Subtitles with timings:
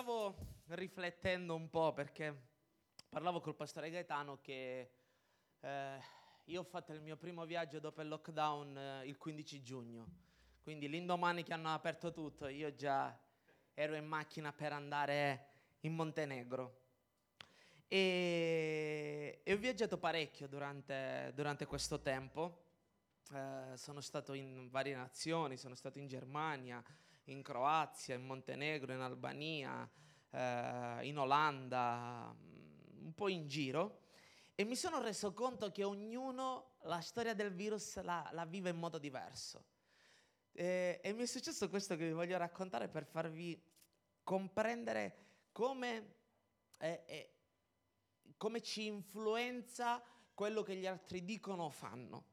[0.00, 0.34] stavo
[0.68, 2.34] riflettendo un po' perché
[3.10, 4.92] parlavo col pastore Gaetano che
[5.60, 6.00] eh,
[6.44, 10.06] io ho fatto il mio primo viaggio dopo il lockdown eh, il 15 giugno,
[10.62, 13.14] quindi l'indomani che hanno aperto tutto io già
[13.74, 15.48] ero in macchina per andare
[15.80, 16.78] in Montenegro.
[17.86, 22.62] E, e ho viaggiato parecchio durante, durante questo tempo,
[23.34, 26.82] eh, sono stato in varie nazioni, sono stato in Germania,
[27.24, 29.88] in Croazia, in Montenegro, in Albania,
[30.30, 34.00] eh, in Olanda, mm, un po' in giro
[34.60, 38.76] e mi sono reso conto che ognuno la storia del virus la, la vive in
[38.76, 39.64] modo diverso.
[40.52, 43.58] E, e, mi è successo questo che vi voglio raccontare per farvi
[44.22, 46.14] comprendere come,
[46.78, 47.34] eh, eh,
[48.36, 50.02] come ci influenza
[50.34, 52.24] quello che gli altri dicono o fanno.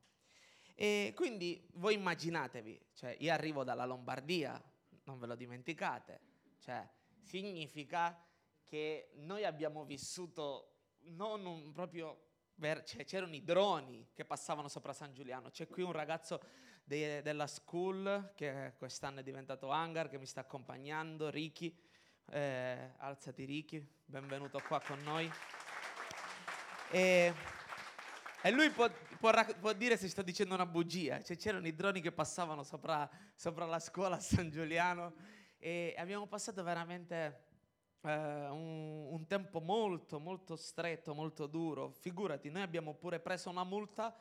[0.75, 4.61] E quindi voi immaginatevi, cioè io arrivo dalla Lombardia,
[5.07, 6.19] non ve lo dimenticate.
[6.59, 6.87] Cioè,
[7.21, 8.21] significa
[8.65, 10.73] che noi abbiamo vissuto
[11.05, 12.25] non un proprio...
[12.59, 15.49] Cioè, c'erano i droni che passavano sopra San Giuliano.
[15.49, 16.41] C'è qui un ragazzo
[16.83, 21.75] de- della school che quest'anno è diventato hangar, che mi sta accompagnando, Ricky.
[22.29, 25.31] Eh, alzati Ricky, benvenuto qua con noi.
[26.89, 27.33] E,
[28.41, 28.69] e lui
[29.17, 31.21] può, può, può, dire se sto dicendo una bugia.
[31.21, 35.13] Cioè, c'erano i droni che passavano sopra, sopra la scuola a San Giuliano
[35.57, 37.45] e abbiamo passato veramente
[38.01, 41.91] eh, un, un, tempo molto, molto stretto, molto duro.
[41.91, 44.15] Figurati, noi abbiamo pure preso una multa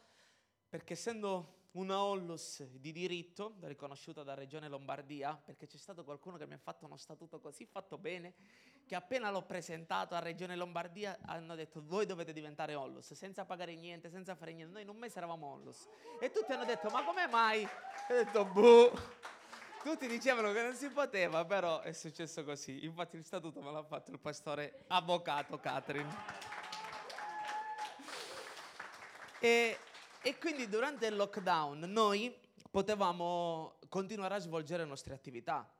[0.68, 6.46] perché essendo una Ollus di diritto, riconosciuta da Regione Lombardia, perché c'è stato qualcuno che
[6.46, 8.34] mi ha fatto uno statuto così fatto bene,
[8.86, 13.74] che appena l'ho presentato a Regione Lombardia hanno detto voi dovete diventare Ollus, senza pagare
[13.74, 14.72] niente, senza fare niente.
[14.72, 15.86] Noi in un mese eravamo Ollus.
[16.20, 17.62] E tutti hanno detto ma come mai?
[17.62, 18.92] E ho detto boh.
[19.82, 22.84] Tutti dicevano che non si poteva, però è successo così.
[22.84, 26.12] Infatti il statuto me l'ha fatto il pastore avvocato Catherine.
[29.38, 29.78] E
[30.26, 32.36] e quindi durante il lockdown noi
[32.68, 35.72] potevamo continuare a svolgere le nostre attività.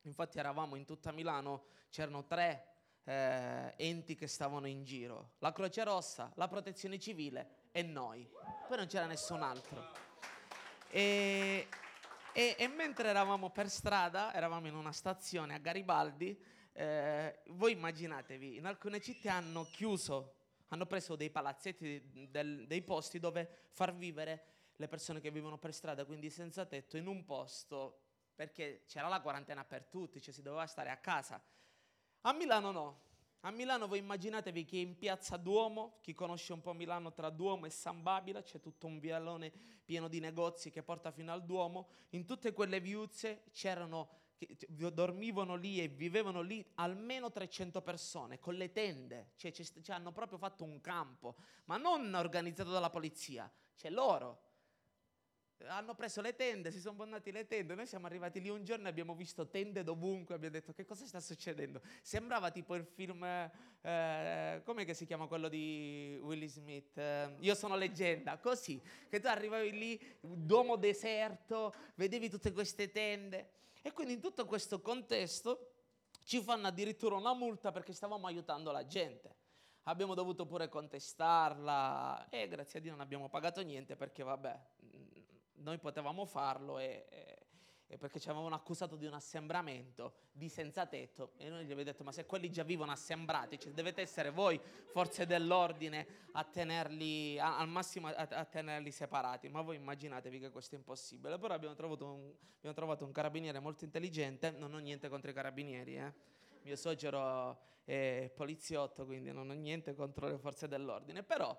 [0.00, 2.66] Infatti eravamo in tutta Milano, c'erano tre
[3.04, 8.28] eh, enti che stavano in giro, la Croce Rossa, la Protezione Civile e noi.
[8.66, 9.92] Poi non c'era nessun altro.
[10.90, 11.68] E,
[12.32, 16.36] e, e mentre eravamo per strada, eravamo in una stazione a Garibaldi,
[16.72, 20.41] eh, voi immaginatevi, in alcune città hanno chiuso
[20.72, 25.74] hanno preso dei palazzetti, del, dei posti dove far vivere le persone che vivono per
[25.74, 28.00] strada, quindi senza tetto, in un posto,
[28.34, 31.42] perché c'era la quarantena per tutti, cioè si doveva stare a casa.
[32.22, 33.00] A Milano no.
[33.40, 37.66] A Milano voi immaginatevi che in piazza Duomo, chi conosce un po' Milano tra Duomo
[37.66, 39.52] e San Babila, c'è tutto un vialone
[39.84, 44.21] pieno di negozi che porta fino al Duomo, in tutte quelle viuzze c'erano
[44.68, 50.12] dormivano lì e vivevano lì almeno 300 persone con le tende, cioè, ci, ci hanno
[50.12, 54.50] proprio fatto un campo, ma non organizzato dalla polizia, cioè loro
[55.68, 58.86] hanno preso le tende, si sono bonnati le tende, noi siamo arrivati lì un giorno
[58.86, 61.80] e abbiamo visto tende dovunque, abbiamo detto che cosa sta succedendo?
[62.02, 66.96] Sembrava tipo il film, eh, come si chiama quello di Willie Smith?
[66.98, 73.60] Eh, Io sono leggenda, così, che tu arrivavi lì, Duomo deserto, vedevi tutte queste tende.
[73.82, 75.72] E quindi in tutto questo contesto
[76.24, 79.36] ci fanno addirittura una multa perché stavamo aiutando la gente.
[79.82, 84.60] Abbiamo dovuto pure contestarla e grazie a Dio non abbiamo pagato niente perché vabbè,
[85.54, 87.41] noi potevamo farlo e,
[87.98, 92.04] perché ci avevano accusato di un assembramento di senza tetto e noi gli abbiamo detto
[92.04, 94.60] ma se quelli già vivono assembrati cioè dovete essere voi
[94.92, 99.48] forze dell'ordine a tenerli a, al massimo a, a, tenerli separati.
[99.48, 101.38] Ma voi immaginatevi che questo è impossibile.
[101.38, 104.50] Però abbiamo trovato un, abbiamo trovato un carabiniere molto intelligente.
[104.50, 106.12] Non ho niente contro i carabinieri eh.
[106.62, 111.22] mio suocero è poliziotto quindi non ho niente contro le forze dell'ordine.
[111.22, 111.58] Però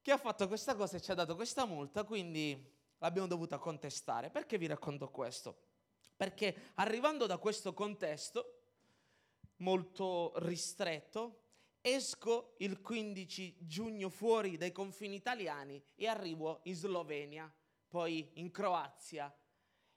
[0.00, 2.72] che ha fatto questa cosa e ci ha dato questa multa quindi
[3.04, 4.30] l'abbiamo dovuta contestare.
[4.30, 5.58] Perché vi racconto questo?
[6.16, 8.62] Perché arrivando da questo contesto
[9.56, 11.42] molto ristretto,
[11.82, 17.52] esco il 15 giugno fuori dai confini italiani e arrivo in Slovenia,
[17.88, 19.32] poi in Croazia.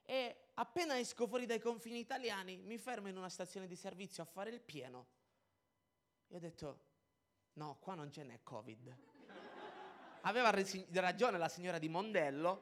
[0.04, 4.26] E appena esco fuori dai confini italiani mi fermo in una stazione di servizio a
[4.26, 5.06] fare il pieno.
[6.26, 6.80] E ho detto,
[7.54, 8.96] no, qua non ce n'è Covid.
[10.22, 12.60] Aveva ragione la signora di Mondello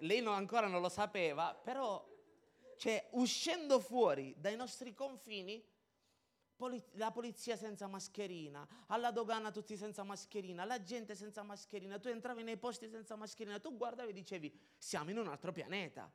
[0.00, 2.06] lei non, ancora non lo sapeva, però
[2.76, 5.64] cioè, uscendo fuori dai nostri confini,
[6.56, 12.08] poli- la polizia senza mascherina, alla dogana tutti senza mascherina, la gente senza mascherina, tu
[12.08, 16.10] entravi nei posti senza mascherina, tu guardavi e dicevi siamo in un altro pianeta.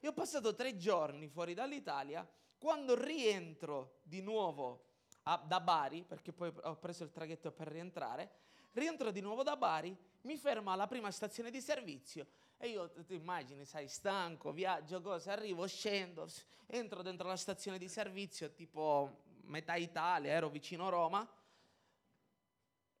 [0.00, 2.28] Io ho passato tre giorni fuori dall'Italia
[2.58, 4.90] quando rientro di nuovo
[5.24, 8.30] a, da Bari, perché poi ho preso il traghetto per rientrare,
[8.72, 12.26] rientro di nuovo da Bari, mi fermo alla prima stazione di servizio
[12.62, 16.28] e io ti immagini, sai, stanco, viaggio, cosa, arrivo, scendo,
[16.66, 21.28] entro dentro la stazione di servizio, tipo metà Italia, ero vicino Roma.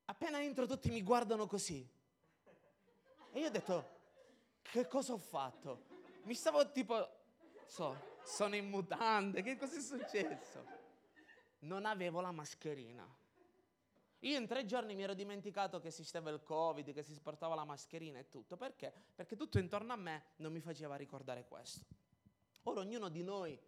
[0.06, 1.88] Appena entro tutti mi guardano così.
[3.30, 3.88] E io ho detto,
[4.62, 5.84] che cosa ho fatto?
[6.24, 7.08] Mi stavo tipo,
[7.66, 10.66] so, sono in mutande, che cosa è successo?
[11.60, 13.08] Non avevo la mascherina.
[14.24, 17.64] Io in tre giorni mi ero dimenticato che esisteva il Covid, che si portava la
[17.64, 18.56] mascherina e tutto.
[18.56, 18.92] Perché?
[19.14, 21.84] Perché tutto intorno a me non mi faceva ricordare questo.
[22.64, 23.58] Ora ognuno di noi,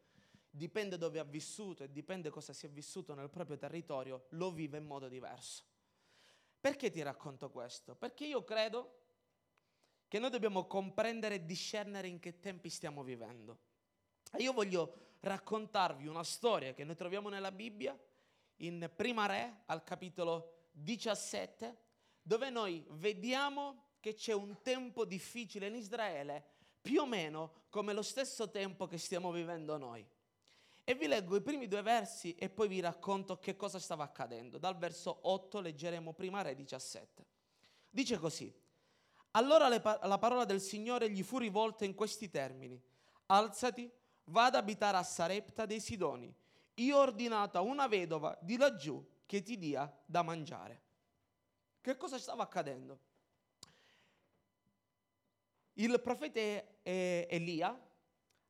[0.48, 4.78] dipende dove ha vissuto e dipende cosa si è vissuto nel proprio territorio, lo vive
[4.78, 5.64] in modo diverso.
[6.60, 7.96] Perché ti racconto questo?
[7.96, 9.00] Perché io credo
[10.06, 13.58] che noi dobbiamo comprendere e discernere in che tempi stiamo vivendo.
[14.30, 17.98] E io voglio raccontarvi una storia che noi troviamo nella Bibbia
[18.56, 21.76] in Prima Re, al capitolo 17,
[22.22, 26.44] dove noi vediamo che c'è un tempo difficile in Israele,
[26.80, 30.06] più o meno come lo stesso tempo che stiamo vivendo noi.
[30.84, 34.58] E vi leggo i primi due versi e poi vi racconto che cosa stava accadendo.
[34.58, 37.26] Dal verso 8 leggeremo Prima Re 17.
[37.88, 38.52] Dice così,
[39.30, 42.80] allora la parola del Signore gli fu rivolta in questi termini,
[43.26, 43.90] alzati,
[44.24, 46.32] va ad abitare a Sarepta dei Sidoni
[46.74, 50.82] io ho ordinato a una vedova di laggiù che ti dia da mangiare.
[51.80, 52.98] Che cosa stava accadendo?
[55.74, 56.40] Il profeta
[56.82, 57.78] Elia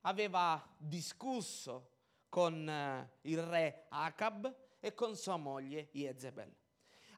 [0.02, 1.90] aveva discusso
[2.28, 6.52] con eh, il re Acab e con sua moglie Jezebel.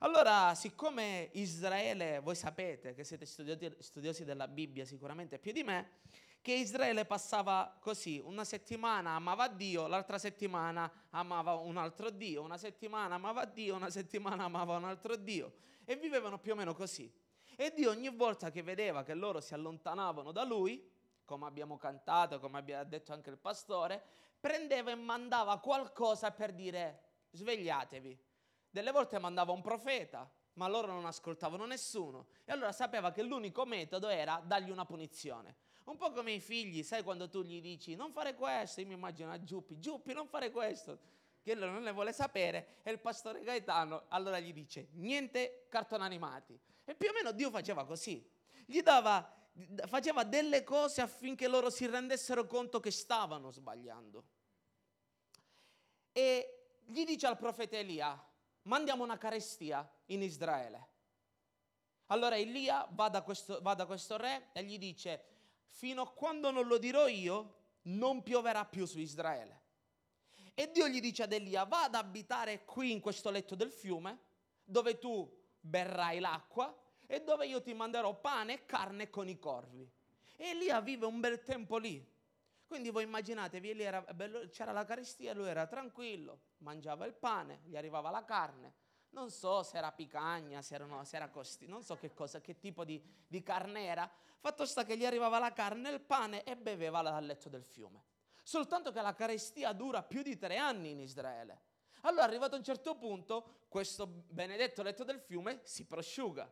[0.00, 6.02] Allora, siccome Israele, voi sapete che siete studiosi della Bibbia sicuramente più di me,
[6.46, 12.56] che Israele passava così, una settimana amava Dio, l'altra settimana amava un altro Dio, una
[12.56, 15.54] settimana amava Dio, una settimana amava un altro Dio
[15.84, 17.12] e vivevano più o meno così.
[17.56, 20.88] E Dio ogni volta che vedeva che loro si allontanavano da lui,
[21.24, 24.00] come abbiamo cantato, come abbia detto anche il pastore,
[24.38, 27.00] prendeva e mandava qualcosa per dire
[27.32, 28.16] svegliatevi.
[28.70, 32.28] Delle volte mandava un profeta, ma loro non ascoltavano nessuno.
[32.44, 35.64] E allora sapeva che l'unico metodo era dargli una punizione.
[35.86, 38.94] Un po' come i figli, sai quando tu gli dici non fare questo, io mi
[38.94, 40.98] immagino a Giuppi, Giuppi non fare questo,
[41.42, 46.02] che lui non ne vuole sapere e il pastore Gaetano allora gli dice niente cartoni
[46.02, 46.58] animati.
[46.84, 48.28] E più o meno Dio faceva così,
[48.64, 49.32] gli dava,
[49.86, 54.24] faceva delle cose affinché loro si rendessero conto che stavano sbagliando.
[56.10, 58.20] E gli dice al profeta Elia,
[58.62, 60.88] mandiamo una carestia in Israele.
[62.06, 65.35] Allora Elia va da questo, va da questo re e gli dice,
[65.76, 69.64] fino a quando non lo dirò io, non pioverà più su Israele.
[70.54, 74.18] E Dio gli dice ad Elia, va ad abitare qui in questo letto del fiume,
[74.64, 75.30] dove tu
[75.60, 76.74] berrai l'acqua
[77.06, 79.86] e dove io ti manderò pane e carne con i corvi.
[80.36, 82.02] E Elia vive un bel tempo lì.
[82.66, 83.74] Quindi voi immaginatevi,
[84.14, 88.74] bello, c'era la carestia, lui era tranquillo, mangiava il pane, gli arrivava la carne.
[89.16, 92.58] Non so se era picagna, se, erano, se era costi, non so che cosa, che
[92.58, 94.10] tipo di, di carne era,
[94.46, 98.04] Fatto sta che gli arrivava la carne il pane e beveva dal letto del fiume.
[98.44, 101.62] Soltanto che la carestia dura più di tre anni in Israele.
[102.02, 106.48] Allora, arrivato a un certo punto, questo benedetto letto del fiume si prosciuga.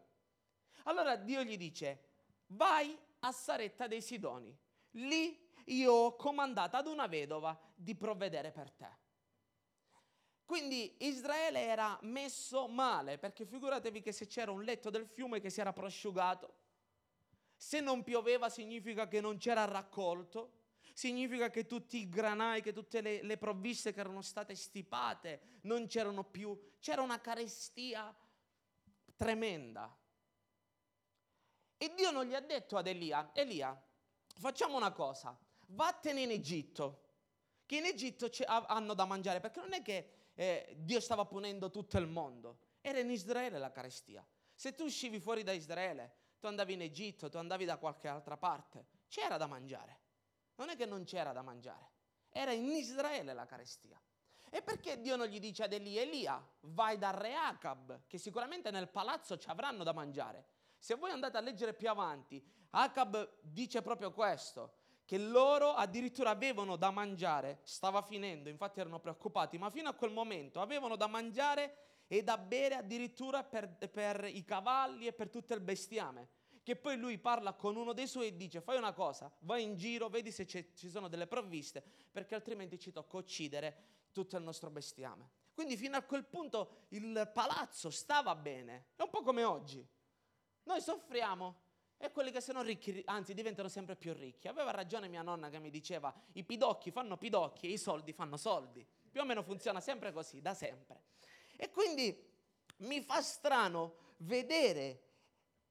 [0.86, 2.08] Allora Dio gli dice,
[2.46, 4.52] vai a Saretta dei Sidoni.
[4.92, 9.03] Lì io ho comandato ad una vedova di provvedere per te.
[10.44, 15.50] Quindi Israele era messo male, perché figuratevi che se c'era un letto del fiume che
[15.50, 16.62] si era prosciugato,
[17.56, 23.00] se non pioveva significa che non c'era raccolto, significa che tutti i granai, che tutte
[23.00, 28.14] le, le provviste che erano state stipate non c'erano più, c'era una carestia
[29.16, 29.96] tremenda.
[31.76, 33.78] E Dio non gli ha detto ad Elia, Elia,
[34.38, 35.36] facciamo una cosa,
[35.68, 37.02] vattene in Egitto,
[37.66, 41.98] che in Egitto hanno da mangiare, perché non è che eh, Dio stava punendo tutto
[41.98, 44.26] il mondo, era in Israele la carestia.
[44.52, 48.36] Se tu uscivi fuori da Israele, tu andavi in Egitto, tu andavi da qualche altra
[48.36, 50.00] parte, c'era da mangiare.
[50.56, 51.90] Non è che non c'era da mangiare,
[52.28, 54.00] era in Israele la carestia.
[54.50, 58.70] E perché Dio non gli dice ad Elia, Elia, vai dal re Acab, che sicuramente
[58.70, 60.46] nel palazzo ci avranno da mangiare.
[60.78, 64.74] Se voi andate a leggere più avanti, Acab dice proprio questo,
[65.04, 70.12] che loro addirittura avevano da mangiare, stava finendo, infatti erano preoccupati, ma fino a quel
[70.12, 75.54] momento avevano da mangiare e da bere addirittura per, per i cavalli e per tutto
[75.54, 76.28] il bestiame.
[76.64, 79.76] che poi lui parla con uno dei suoi e dice fai una cosa, vai in
[79.76, 84.70] giro, vedi se ci sono delle provviste, perché altrimenti ci tocca uccidere tutto il nostro
[84.70, 85.30] bestiame.
[85.52, 89.86] Quindi fino a quel punto il palazzo stava bene, è un po' come oggi.
[90.62, 91.63] Noi soffriamo
[92.04, 94.46] e quelli che sono ricchi, anzi diventano sempre più ricchi.
[94.46, 98.36] Aveva ragione mia nonna che mi diceva i pidocchi fanno pidocchi e i soldi fanno
[98.36, 98.86] soldi.
[99.10, 101.04] Più o meno funziona sempre così, da sempre.
[101.56, 102.14] E quindi
[102.78, 105.00] mi fa strano vedere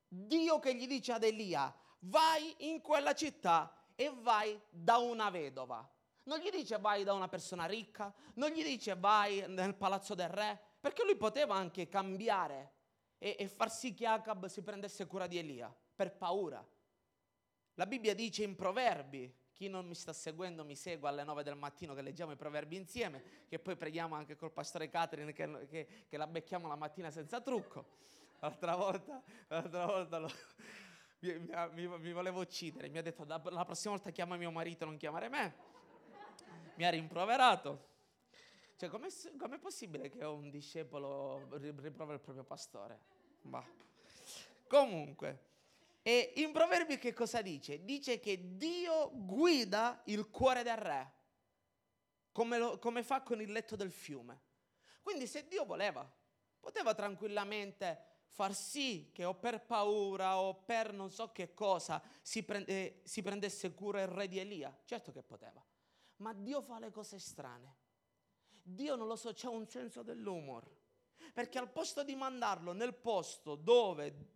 [0.07, 5.87] Dio che gli dice ad Elia, vai in quella città e vai da una vedova.
[6.23, 10.29] Non gli dice vai da una persona ricca, non gli dice vai nel palazzo del
[10.29, 12.71] re, perché lui poteva anche cambiare
[13.19, 16.65] e, e far sì che Acab si prendesse cura di Elia, per paura.
[17.75, 21.55] La Bibbia dice in proverbi, chi non mi sta seguendo mi segue alle 9 del
[21.55, 25.87] mattino che leggiamo i proverbi insieme, che poi preghiamo anche col pastore Catherine che, che,
[26.07, 28.01] che la becchiamo la mattina senza trucco.
[28.39, 30.29] L'altra volta, l'altra volta lo,
[31.19, 31.37] mi,
[31.71, 35.29] mi, mi, volevo uccidere, mi ha detto la prossima volta chiama mio marito, non chiamare
[35.29, 35.71] me
[36.75, 37.91] mi ha rimproverato.
[38.75, 39.07] Cioè, com'è,
[39.37, 42.99] com'è possibile che un discepolo rimprovera il proprio pastore?
[43.41, 43.65] Bah.
[44.67, 45.51] Comunque,
[46.03, 47.83] e in Proverbi che cosa dice?
[47.83, 51.13] Dice che Dio guida il cuore del re,
[52.31, 54.41] come, lo, come fa con il letto del fiume.
[55.01, 56.07] Quindi se Dio voleva,
[56.59, 62.43] poteva tranquillamente far sì che o per paura o per non so che cosa si,
[62.43, 64.77] prende, si prendesse cura il re di Elia.
[64.85, 65.63] Certo che poteva
[66.23, 67.81] ma Dio fa le cose strane.
[68.61, 70.69] Dio non lo so, c'è un senso dell'umor.
[71.33, 74.31] Perché al posto di mandarlo nel posto dove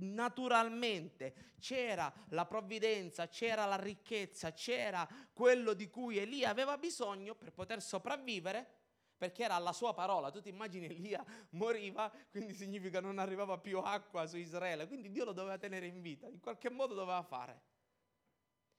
[0.00, 7.52] naturalmente c'era la provvidenza, c'era la ricchezza, c'era quello di cui Elia aveva bisogno per
[7.52, 8.78] poter sopravvivere,
[9.16, 10.30] perché era la sua parola.
[10.30, 15.24] Tu ti immagini Elia moriva, quindi significa non arrivava più acqua su Israele, quindi Dio
[15.24, 17.60] lo doveva tenere in vita, in qualche modo doveva fare.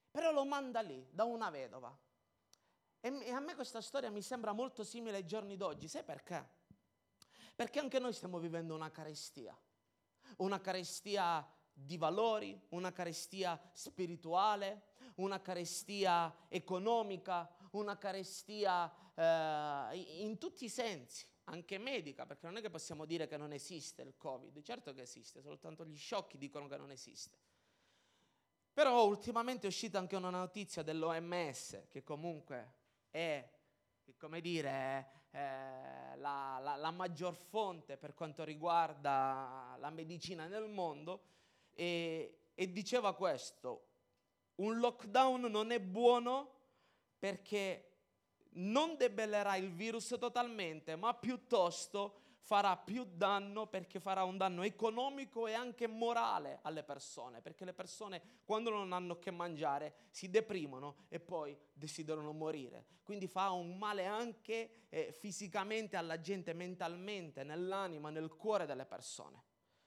[0.10, 1.96] Però lo manda lì, da una vedova.
[3.00, 5.88] E a me questa storia mi sembra molto simile ai giorni d'oggi.
[5.88, 6.60] Sai perché?
[7.56, 9.58] Perché anche noi stiamo vivendo una carestia.
[10.38, 20.66] Una carestia di valori, una carestia spirituale, una carestia economica, una carestia eh, in tutti
[20.66, 24.62] i sensi, anche medica, perché non è che possiamo dire che non esiste il Covid,
[24.62, 27.38] certo che esiste, soltanto gli sciocchi dicono che non esiste.
[28.74, 32.74] Però ultimamente è uscita anche una notizia dell'OMS che comunque
[33.10, 33.48] è,
[34.18, 41.24] come dire, eh, la, la, la, maggior fonte per quanto riguarda la medicina nel mondo.
[41.74, 43.88] E, e diceva questo,
[44.56, 46.60] un lockdown non è buono
[47.18, 47.88] perché
[48.54, 55.48] non debellerà il virus totalmente, ma piuttosto farà più danno perché farà un danno economico
[55.48, 61.06] e anche morale alle persone, perché le persone quando non hanno che mangiare si deprimono
[61.08, 62.86] e poi desiderano morire.
[63.04, 69.44] Quindi fa un male anche eh, fisicamente alla gente, mentalmente, nell'anima, nel cuore delle persone.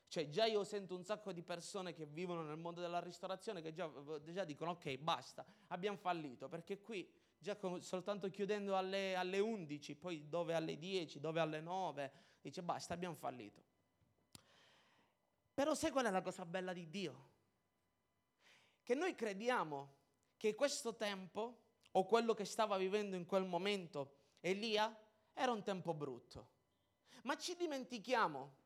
[0.07, 3.73] Cioè già io sento un sacco di persone che vivono nel mondo della ristorazione che
[3.73, 3.91] già,
[4.27, 9.97] già dicono ok basta, abbiamo fallito perché qui già con, soltanto chiudendo alle, alle 11,
[9.97, 12.13] poi dove alle 10, dove alle 9,
[12.49, 13.63] dice basta, abbiamo fallito.
[15.55, 17.33] Però sai qual è la cosa bella di Dio?
[18.83, 19.95] Che noi crediamo
[20.37, 24.95] che questo tempo, o quello che stava vivendo in quel momento Elia,
[25.33, 26.51] era un tempo brutto.
[27.23, 28.57] Ma ci dimentichiamo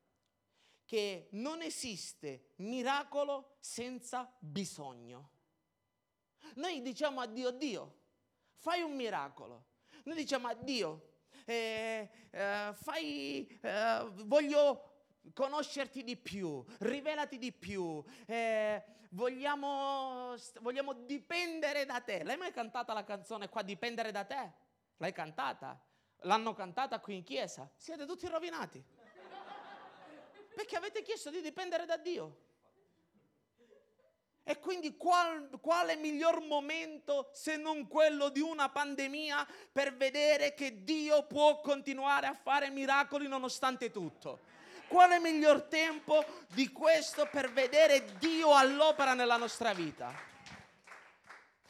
[0.83, 5.29] che non esiste miracolo senza bisogno.
[6.55, 7.99] Noi diciamo a Dio, Dio,
[8.55, 9.67] fai un miracolo.
[10.03, 11.08] Noi diciamo a Dio,
[11.49, 14.83] eh, eh, fai, eh, voglio
[15.33, 22.23] conoscerti di più, rivelati di più, eh, vogliamo, vogliamo dipendere da te.
[22.23, 24.51] L'hai mai cantata la canzone qua, dipendere da te?
[24.97, 25.79] L'hai cantata?
[26.23, 27.67] L'hanno cantata qui in chiesa?
[27.75, 28.83] Siete tutti rovinati.
[30.53, 32.47] Perché avete chiesto di dipendere da Dio.
[34.49, 40.83] E quindi qual, quale miglior momento se non quello di una pandemia per vedere che
[40.83, 44.39] Dio può continuare a fare miracoli nonostante tutto?
[44.87, 50.11] Quale miglior tempo di questo per vedere Dio all'opera nella nostra vita?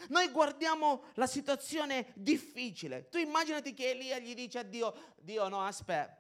[0.08, 3.10] Noi guardiamo la situazione difficile.
[3.10, 6.18] Tu immaginati che Elia gli dice a Dio, Dio no, aspetta,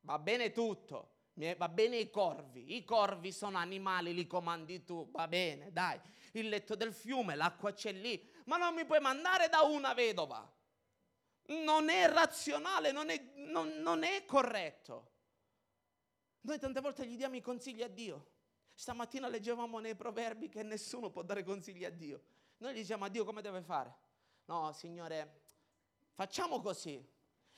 [0.00, 5.26] va bene tutto, Va bene i corvi, i corvi sono animali, li comandi tu, va
[5.26, 5.98] bene, dai.
[6.32, 10.50] Il letto del fiume, l'acqua c'è lì, ma non mi puoi mandare da una vedova.
[11.46, 15.10] Non è razionale, non è, non, non è corretto.
[16.42, 18.30] Noi tante volte gli diamo i consigli a Dio.
[18.74, 22.22] Stamattina leggevamo nei proverbi che nessuno può dare consigli a Dio.
[22.58, 23.94] Noi gli diciamo a Dio come deve fare.
[24.46, 25.40] No, Signore,
[26.12, 27.02] facciamo così.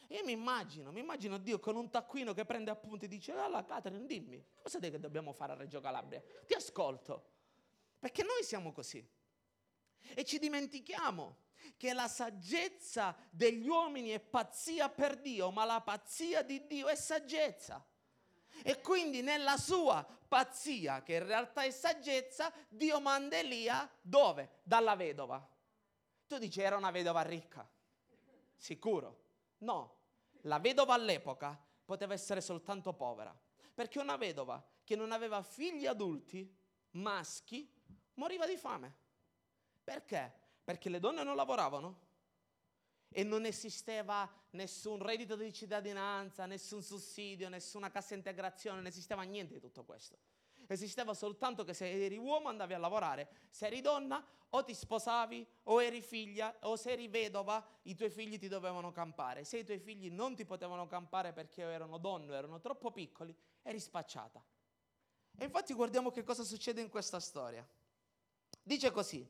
[0.08, 3.64] Io mi immagino, mi immagino Dio con un taccuino che prende appunti e dice, allora
[3.64, 6.22] Catherine dimmi, cosa che dobbiamo fare a Reggio Calabria?
[6.46, 7.32] Ti ascolto.
[7.98, 9.06] Perché noi siamo così.
[10.14, 11.38] E ci dimentichiamo
[11.76, 16.94] che la saggezza degli uomini è pazzia per Dio, ma la pazzia di Dio è
[16.94, 17.84] saggezza.
[18.62, 24.60] E quindi nella sua pazzia, che in realtà è saggezza, Dio manda Elia dove?
[24.62, 25.48] Dalla vedova.
[26.26, 27.68] Tu dici era una vedova ricca.
[28.56, 29.23] Sicuro?
[29.58, 30.02] No.
[30.42, 33.36] La vedova all'epoca poteva essere soltanto povera.
[33.74, 36.54] Perché una vedova che non aveva figli adulti,
[36.90, 37.68] maschi,
[38.14, 38.94] moriva di fame.
[39.82, 40.32] Perché?
[40.62, 42.02] Perché le donne non lavoravano
[43.08, 49.54] e non esisteva nessun reddito di cittadinanza, nessun sussidio, nessuna cassa integrazione, non esisteva niente
[49.54, 50.18] di tutto questo.
[50.66, 55.46] Esisteva soltanto che se eri uomo andavi a lavorare, se eri donna o ti sposavi
[55.64, 59.44] o eri figlia o se eri vedova i tuoi figli ti dovevano campare.
[59.44, 63.80] Se i tuoi figli non ti potevano campare perché erano donne erano troppo piccoli, eri
[63.80, 64.42] spacciata.
[65.36, 67.66] E infatti guardiamo che cosa succede in questa storia.
[68.62, 69.28] Dice così,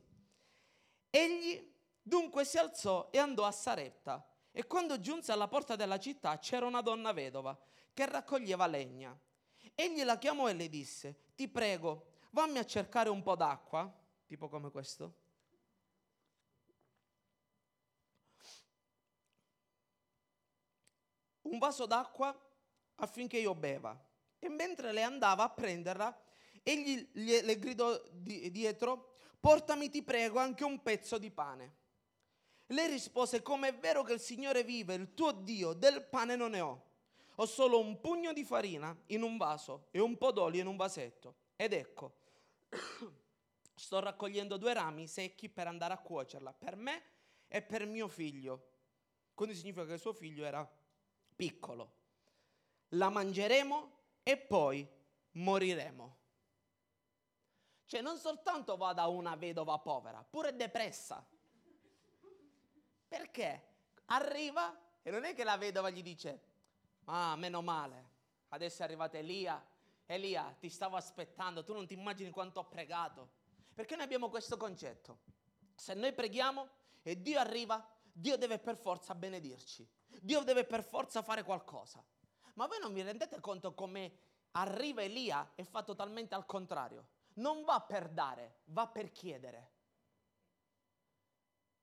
[1.09, 1.73] egli
[2.07, 4.23] Dunque si alzò e andò a Sarepta.
[4.51, 7.59] E quando giunse alla porta della città c'era una donna vedova
[7.91, 9.19] che raccoglieva legna.
[9.75, 13.93] Egli la chiamò e le disse, ti prego, vammi a cercare un po' d'acqua,
[14.25, 15.23] tipo come questo.
[21.41, 22.33] Un vaso d'acqua
[22.95, 24.01] affinché io beva.
[24.39, 26.17] E mentre lei andava a prenderla,
[26.63, 31.75] egli le gridò dietro, portami ti prego anche un pezzo di pane.
[32.67, 36.51] Lei rispose, come è vero che il Signore vive, il tuo Dio, del pane non
[36.51, 36.84] ne ho.
[37.35, 40.75] Ho solo un pugno di farina in un vaso e un po' d'olio in un
[40.75, 41.35] vasetto.
[41.55, 42.15] Ed ecco,
[43.75, 47.03] sto raccogliendo due rami secchi per andare a cuocerla, per me
[47.47, 48.71] e per mio figlio.
[49.33, 50.69] Quindi significa che suo figlio era
[51.35, 51.93] piccolo.
[52.89, 53.91] La mangeremo
[54.23, 54.87] e poi
[55.31, 56.17] moriremo.
[57.85, 61.25] Cioè non soltanto va da una vedova povera, pure depressa
[63.15, 63.67] perché
[64.07, 66.44] arriva e non è che la vedova gli dice,
[67.05, 68.09] ah, meno male,
[68.49, 69.63] adesso è arrivato Elia,
[70.05, 73.43] Elia, ti stavo aspettando, tu non ti immagini quanto ho pregato.
[73.73, 75.19] Perché noi abbiamo questo concetto.
[75.75, 76.67] Se noi preghiamo
[77.01, 79.87] e Dio arriva, Dio deve per forza benedirci.
[80.21, 82.03] Dio deve per forza fare qualcosa.
[82.53, 84.17] Ma voi non vi rendete conto come
[84.51, 87.07] arriva Elia e fa totalmente al contrario.
[87.35, 89.71] Non va per dare, va per chiedere.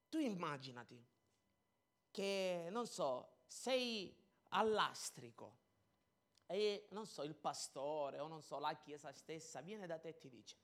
[0.09, 1.05] Tu immaginati
[2.11, 4.15] che, non so, sei
[4.53, 5.59] all'astrico
[6.47, 10.19] e, non so, il pastore o, non so, la chiesa stessa viene da te e
[10.19, 10.57] ti dice,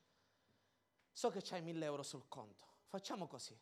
[1.11, 3.59] so che c'hai mille euro sul conto, facciamo così.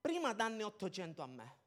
[0.00, 1.58] Prima danne 800 a me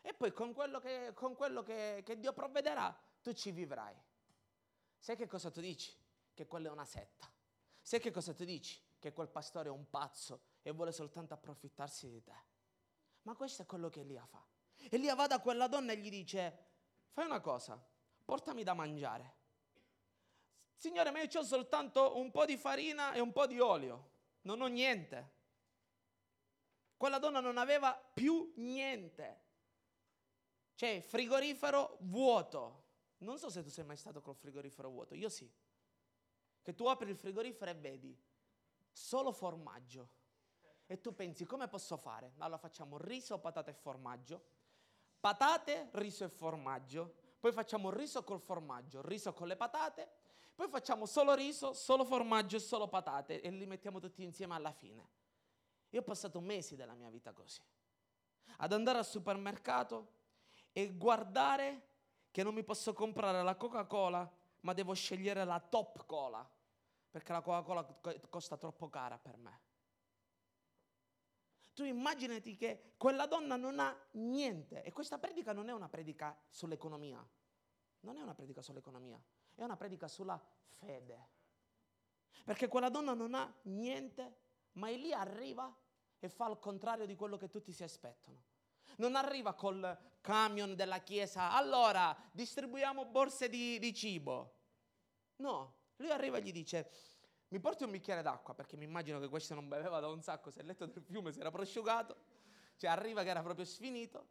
[0.00, 3.96] e poi con quello, che, con quello che, che Dio provvederà tu ci vivrai.
[4.98, 5.96] Sai che cosa tu dici?
[6.32, 7.30] Che quella è una setta.
[7.80, 8.80] Sai che cosa tu dici?
[8.98, 12.36] Che quel pastore è un pazzo e vuole soltanto approfittarsi di te.
[13.22, 14.46] Ma questo è quello che Elia fa.
[14.90, 16.73] Elia va da quella donna e gli dice,
[17.14, 17.80] fai una cosa,
[18.24, 19.36] portami da mangiare.
[20.74, 24.10] Signore, ma io ho soltanto un po' di farina e un po' di olio,
[24.42, 25.32] non ho niente.
[26.96, 29.42] Quella donna non aveva più niente.
[30.74, 32.82] Cioè, frigorifero vuoto.
[33.18, 35.50] Non so se tu sei mai stato col frigorifero vuoto, io sì.
[36.62, 38.20] Che tu apri il frigorifero e vedi
[38.90, 40.08] solo formaggio
[40.86, 42.34] e tu pensi come posso fare?
[42.38, 44.44] Allora facciamo riso, patate e formaggio,
[45.24, 50.06] patate, riso e formaggio, poi facciamo riso col formaggio, riso con le patate,
[50.54, 54.72] poi facciamo solo riso, solo formaggio e solo patate e li mettiamo tutti insieme alla
[54.72, 55.08] fine.
[55.88, 57.62] Io ho passato mesi della mia vita così,
[58.58, 60.08] ad andare al supermercato
[60.72, 61.86] e guardare
[62.30, 66.46] che non mi posso comprare la Coca-Cola, ma devo scegliere la top cola,
[67.10, 67.82] perché la Coca-Cola
[68.28, 69.60] costa troppo cara per me.
[71.74, 76.36] Tu immaginati che quella donna non ha niente e questa predica non è una predica
[76.48, 77.26] sull'economia,
[78.00, 79.20] non è una predica sull'economia,
[79.54, 80.40] è una predica sulla
[80.78, 81.28] fede.
[82.44, 84.36] Perché quella donna non ha niente,
[84.72, 85.74] ma lì arriva
[86.18, 88.42] e fa il contrario di quello che tutti si aspettano.
[88.96, 94.54] Non arriva col camion della chiesa, allora distribuiamo borse di, di cibo.
[95.36, 96.90] No, lui arriva e gli dice,
[97.54, 100.50] mi porti un bicchiere d'acqua perché mi immagino che questo non beveva da un sacco,
[100.50, 102.16] se il letto del fiume si era prosciugato,
[102.74, 104.26] cioè arriva che era proprio sfinito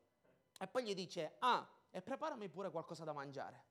[0.59, 3.63] e poi gli dice, ah, e preparami pure qualcosa da mangiare.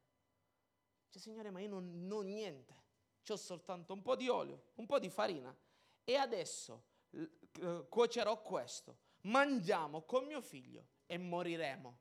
[1.05, 2.81] Dice, signore, ma io non, ho niente.
[3.23, 5.55] C'ho soltanto un po' di olio, un po' di farina
[6.03, 11.99] e adesso eh, cuocerò questo, mangiamo con mio figlio e moriremo.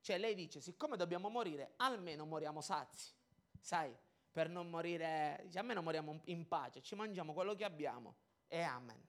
[0.00, 3.12] Cioè lei dice, siccome dobbiamo morire, almeno moriamo sazi,
[3.58, 3.92] sai,
[4.34, 8.16] per non morire, dice, almeno moriamo in pace, ci mangiamo quello che abbiamo
[8.48, 9.00] e amen.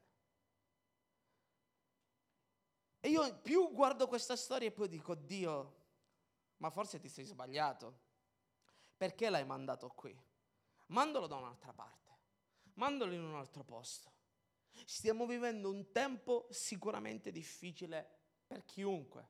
[3.00, 5.86] E io più guardo questa storia e poi dico, Dio,
[6.58, 8.02] ma forse ti sei sbagliato.
[8.96, 10.16] Perché l'hai mandato qui?
[10.90, 12.20] Mandalo da un'altra parte,
[12.76, 14.14] mandalo in un altro posto.
[14.86, 18.08] Stiamo vivendo un tempo sicuramente difficile
[18.46, 19.28] per chiunque.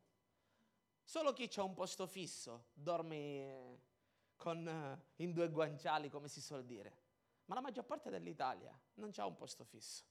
[1.01, 3.93] Solo chi ha un posto fisso dorme
[4.35, 7.03] con, uh, in due guanciali, come si suol dire.
[7.45, 10.03] Ma la maggior parte dell'Italia non ha un posto fisso.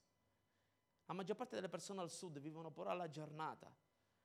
[1.05, 3.73] La maggior parte delle persone al sud vivono pure alla giornata.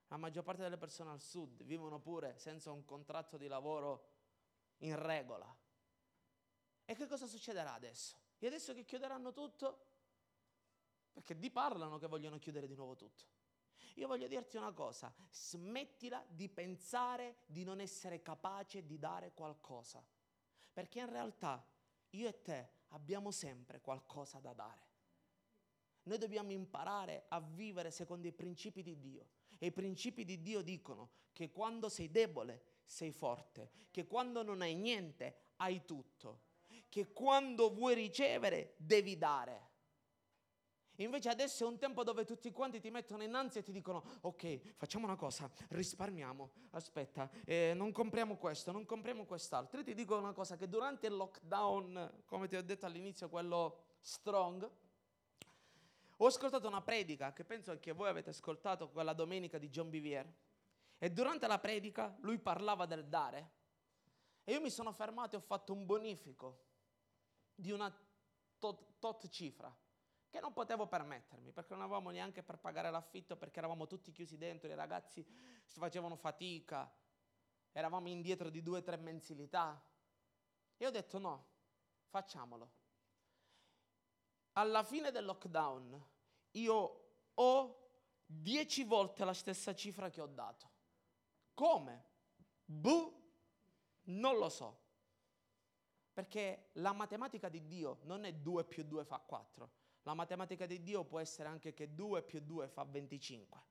[0.07, 4.09] La maggior parte delle persone al sud vivono pure senza un contratto di lavoro
[4.79, 5.55] in regola.
[6.85, 8.17] E che cosa succederà adesso?
[8.39, 9.85] E adesso che chiuderanno tutto?
[11.13, 13.25] Perché di parlano che vogliono chiudere di nuovo tutto.
[13.95, 20.03] Io voglio dirti una cosa, smettila di pensare di non essere capace di dare qualcosa,
[20.73, 21.65] perché in realtà
[22.11, 24.89] io e te abbiamo sempre qualcosa da dare.
[26.03, 29.27] Noi dobbiamo imparare a vivere secondo i principi di Dio.
[29.59, 34.61] E i principi di Dio dicono che quando sei debole sei forte, che quando non
[34.61, 36.45] hai niente hai tutto,
[36.89, 39.69] che quando vuoi ricevere devi dare.
[40.97, 44.75] Invece adesso è un tempo dove tutti quanti ti mettono innanzi e ti dicono ok,
[44.75, 49.79] facciamo una cosa, risparmiamo, aspetta, eh, non compriamo questo, non compriamo quest'altro.
[49.79, 53.95] Io ti dico una cosa, che durante il lockdown, come ti ho detto all'inizio, quello
[54.01, 54.69] strong,
[56.17, 60.31] ho ascoltato una predica che penso che voi avete ascoltato quella domenica di John Bivier
[60.99, 63.59] e durante la predica lui parlava del dare.
[64.43, 66.65] E io mi sono fermato e ho fatto un bonifico
[67.55, 67.91] di una
[68.59, 69.75] tot, tot cifra
[70.31, 74.37] che non potevo permettermi perché non avevamo neanche per pagare l'affitto perché eravamo tutti chiusi
[74.37, 75.23] dentro, i ragazzi
[75.65, 76.89] facevano fatica,
[77.73, 79.79] eravamo indietro di due o tre mensilità
[80.77, 81.47] e ho detto no,
[82.07, 82.71] facciamolo.
[84.53, 86.09] Alla fine del lockdown
[86.51, 87.89] io ho
[88.25, 90.69] dieci volte la stessa cifra che ho dato.
[91.53, 92.05] Come?
[92.63, 93.21] Buh,
[94.03, 94.79] non lo so.
[96.13, 99.79] Perché la matematica di Dio non è 2 più 2 fa 4.
[100.03, 103.61] La matematica di Dio può essere anche che 2 più 2 fa 25.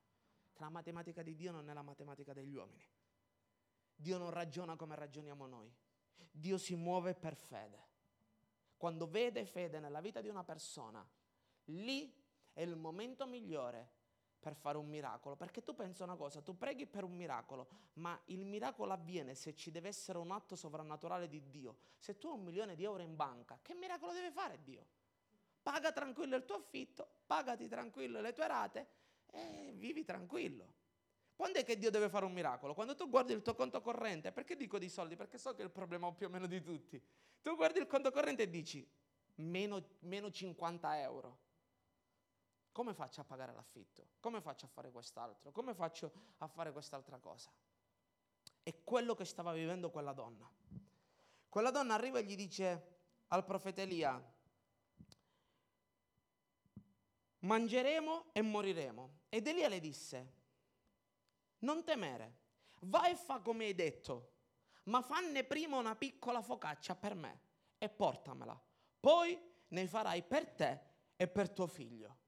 [0.57, 2.85] La matematica di Dio non è la matematica degli uomini.
[3.97, 5.73] Dio non ragiona come ragioniamo noi.
[6.31, 7.89] Dio si muove per fede.
[8.77, 11.07] Quando vede fede nella vita di una persona,
[11.65, 12.15] lì
[12.53, 13.99] è il momento migliore
[14.39, 15.37] per fare un miracolo.
[15.37, 19.55] Perché tu pensi una cosa, tu preghi per un miracolo, ma il miracolo avviene se
[19.55, 21.77] ci deve essere un atto sovrannaturale di Dio.
[21.99, 24.87] Se tu hai un milione di euro in banca, che miracolo deve fare Dio?
[25.63, 28.89] Paga tranquillo il tuo affitto, pagati tranquillo le tue rate
[29.27, 30.79] e vivi tranquillo.
[31.37, 32.75] Quando è che Dio deve fare un miracolo?
[32.75, 35.17] Quando tu guardi il tuo conto corrente, perché dico di soldi?
[35.17, 37.03] Perché so che è il problema più o meno di tutti.
[37.41, 38.87] Tu guardi il conto corrente e dici
[39.37, 41.39] meno, meno 50 euro.
[42.73, 44.09] Come faccio a pagare l'affitto?
[44.21, 45.51] Come faccio a fare quest'altro?
[45.51, 47.51] Come faccio a fare quest'altra cosa?
[48.63, 50.49] È quello che stava vivendo quella donna.
[51.49, 54.23] Quella donna arriva e gli dice al profeta Elia,
[57.41, 59.19] mangeremo e moriremo.
[59.29, 60.33] Ed Elia le disse,
[61.61, 62.39] non temere,
[62.81, 64.33] vai e fa come hai detto,
[64.85, 67.41] ma fanne prima una piccola focaccia per me
[67.79, 68.61] e portamela.
[68.99, 70.81] Poi ne farai per te
[71.17, 72.19] e per tuo figlio.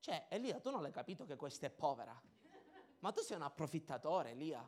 [0.00, 2.18] Cioè, Elia, tu non l'hai capito che questa è povera?
[3.00, 4.66] Ma tu sei un approfittatore, Elia.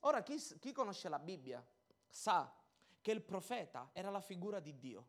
[0.00, 1.64] Ora, chi, chi conosce la Bibbia
[2.08, 2.52] sa
[3.00, 5.08] che il profeta era la figura di Dio.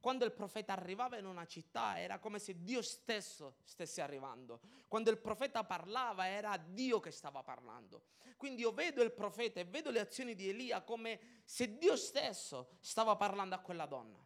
[0.00, 4.60] Quando il profeta arrivava in una città era come se Dio stesso stesse arrivando.
[4.86, 8.04] Quando il profeta parlava era Dio che stava parlando.
[8.36, 12.76] Quindi io vedo il profeta e vedo le azioni di Elia come se Dio stesso
[12.80, 14.24] stava parlando a quella donna.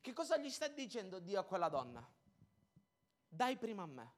[0.00, 2.06] Che cosa gli sta dicendo Dio a quella donna?
[3.28, 4.14] Dai prima a me.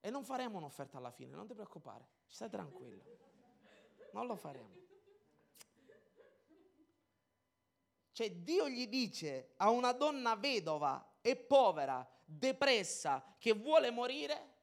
[0.00, 3.02] E non faremo un'offerta alla fine, non ti preoccupare, stai tranquillo.
[4.12, 4.87] Non lo faremo.
[8.18, 14.56] Cioè Dio gli dice a una donna vedova e povera, depressa, che vuole morire,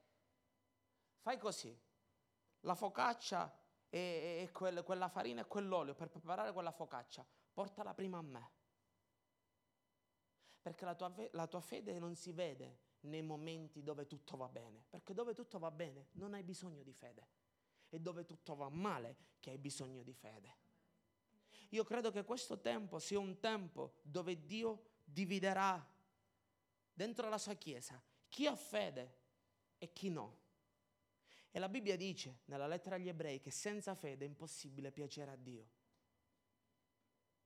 [1.22, 1.74] fai così,
[2.60, 8.18] la focaccia e, e quel, quella farina e quell'olio per preparare quella focaccia, portala prima
[8.18, 8.52] a me.
[10.62, 14.84] Perché la tua, la tua fede non si vede nei momenti dove tutto va bene,
[14.90, 17.30] perché dove tutto va bene non hai bisogno di fede,
[17.88, 20.65] è dove tutto va male che hai bisogno di fede.
[21.70, 25.86] Io credo che questo tempo sia un tempo dove Dio dividerà
[26.94, 28.02] dentro la sua Chiesa
[28.36, 29.16] chi ha fede
[29.78, 30.44] e chi no.
[31.52, 35.38] E la Bibbia dice nella lettera agli ebrei che senza fede è impossibile piacere a
[35.38, 35.70] Dio.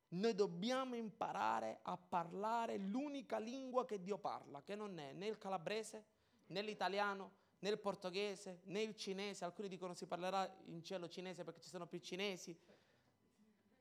[0.09, 5.37] Noi dobbiamo imparare a parlare l'unica lingua che Dio parla, che non è né il
[5.37, 6.05] calabrese,
[6.47, 9.45] né l'italiano, né il portoghese, né il cinese.
[9.45, 12.57] Alcuni dicono si parlerà in cielo cinese perché ci sono più cinesi.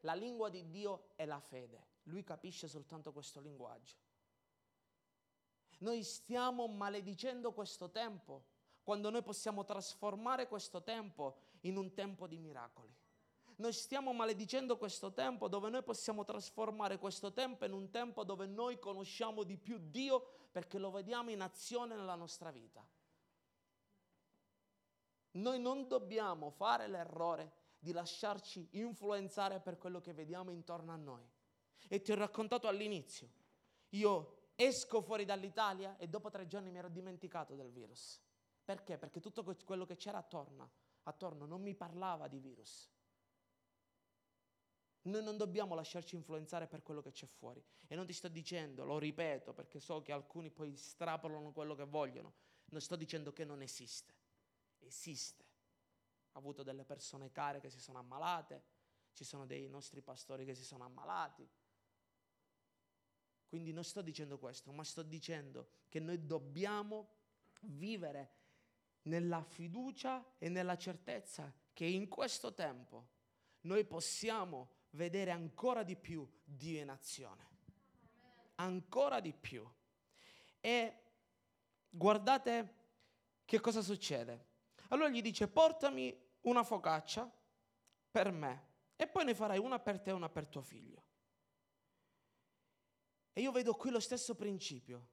[0.01, 1.87] La lingua di Dio è la fede.
[2.05, 3.97] Lui capisce soltanto questo linguaggio.
[5.79, 8.45] Noi stiamo maledicendo questo tempo
[8.83, 12.95] quando noi possiamo trasformare questo tempo in un tempo di miracoli.
[13.57, 18.47] Noi stiamo maledicendo questo tempo dove noi possiamo trasformare questo tempo in un tempo dove
[18.47, 22.87] noi conosciamo di più Dio perché lo vediamo in azione nella nostra vita.
[25.33, 31.27] Noi non dobbiamo fare l'errore di lasciarci influenzare per quello che vediamo intorno a noi.
[31.89, 33.31] E ti ho raccontato all'inizio,
[33.91, 38.21] io esco fuori dall'Italia e dopo tre giorni mi ero dimenticato del virus.
[38.65, 38.99] Perché?
[38.99, 40.71] Perché tutto quello che c'era attorno,
[41.05, 42.91] attorno non mi parlava di virus.
[45.03, 47.65] Noi non dobbiamo lasciarci influenzare per quello che c'è fuori.
[47.87, 51.85] E non ti sto dicendo, lo ripeto, perché so che alcuni poi strapolano quello che
[51.85, 52.35] vogliono.
[52.67, 54.13] Non sto dicendo che non esiste.
[54.81, 55.48] Esiste.
[56.39, 58.63] Avuto delle persone care che si sono ammalate,
[59.13, 61.47] ci sono dei nostri pastori che si sono ammalati.
[63.49, 67.17] Quindi non sto dicendo questo, ma sto dicendo che noi dobbiamo
[67.63, 68.37] vivere
[69.03, 73.09] nella fiducia e nella certezza che in questo tempo
[73.63, 77.49] noi possiamo vedere ancora di più Dio in azione.
[78.57, 79.69] Ancora di più.
[80.61, 81.03] E
[81.91, 82.75] guardate
[83.45, 84.47] che cosa succede.
[84.89, 87.31] Allora gli dice, portami una focaccia
[88.11, 91.05] per me e poi ne farai una per te e una per tuo figlio.
[93.33, 95.09] E io vedo qui lo stesso principio.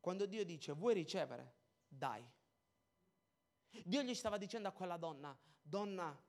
[0.00, 1.54] Quando Dio dice, vuoi ricevere?
[1.86, 2.28] Dai.
[3.84, 6.20] Dio gli stava dicendo a quella donna, donna,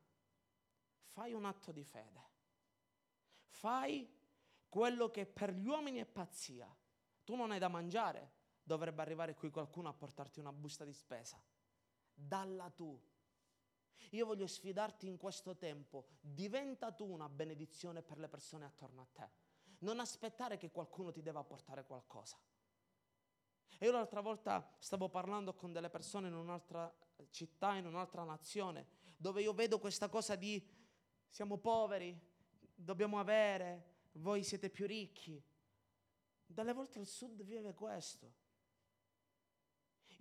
[1.05, 2.29] fai un atto di fede.
[3.47, 4.07] Fai
[4.69, 6.73] quello che per gli uomini è pazzia.
[7.23, 11.41] Tu non hai da mangiare, dovrebbe arrivare qui qualcuno a portarti una busta di spesa.
[12.13, 12.99] Dalla tu.
[14.11, 19.07] Io voglio sfidarti in questo tempo, diventa tu una benedizione per le persone attorno a
[19.11, 19.29] te.
[19.79, 22.37] Non aspettare che qualcuno ti debba portare qualcosa.
[23.77, 26.93] E io l'altra volta stavo parlando con delle persone in un'altra
[27.29, 28.87] città, in un'altra nazione,
[29.17, 30.63] dove io vedo questa cosa di
[31.27, 32.19] siamo poveri,
[32.75, 35.41] dobbiamo avere, voi siete più ricchi.
[36.45, 38.33] Dalle volte il sud vive questo.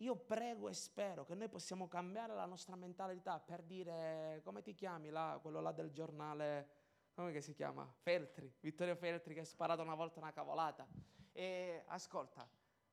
[0.00, 4.74] Io prego e spero che noi possiamo cambiare la nostra mentalità per dire, come ti
[4.74, 6.68] chiami là, quello là del giornale,
[7.14, 7.86] come si chiama?
[8.00, 10.86] Feltri, Vittorio Feltri che ha sparato una volta una cavolata.
[11.32, 12.48] E ascolta,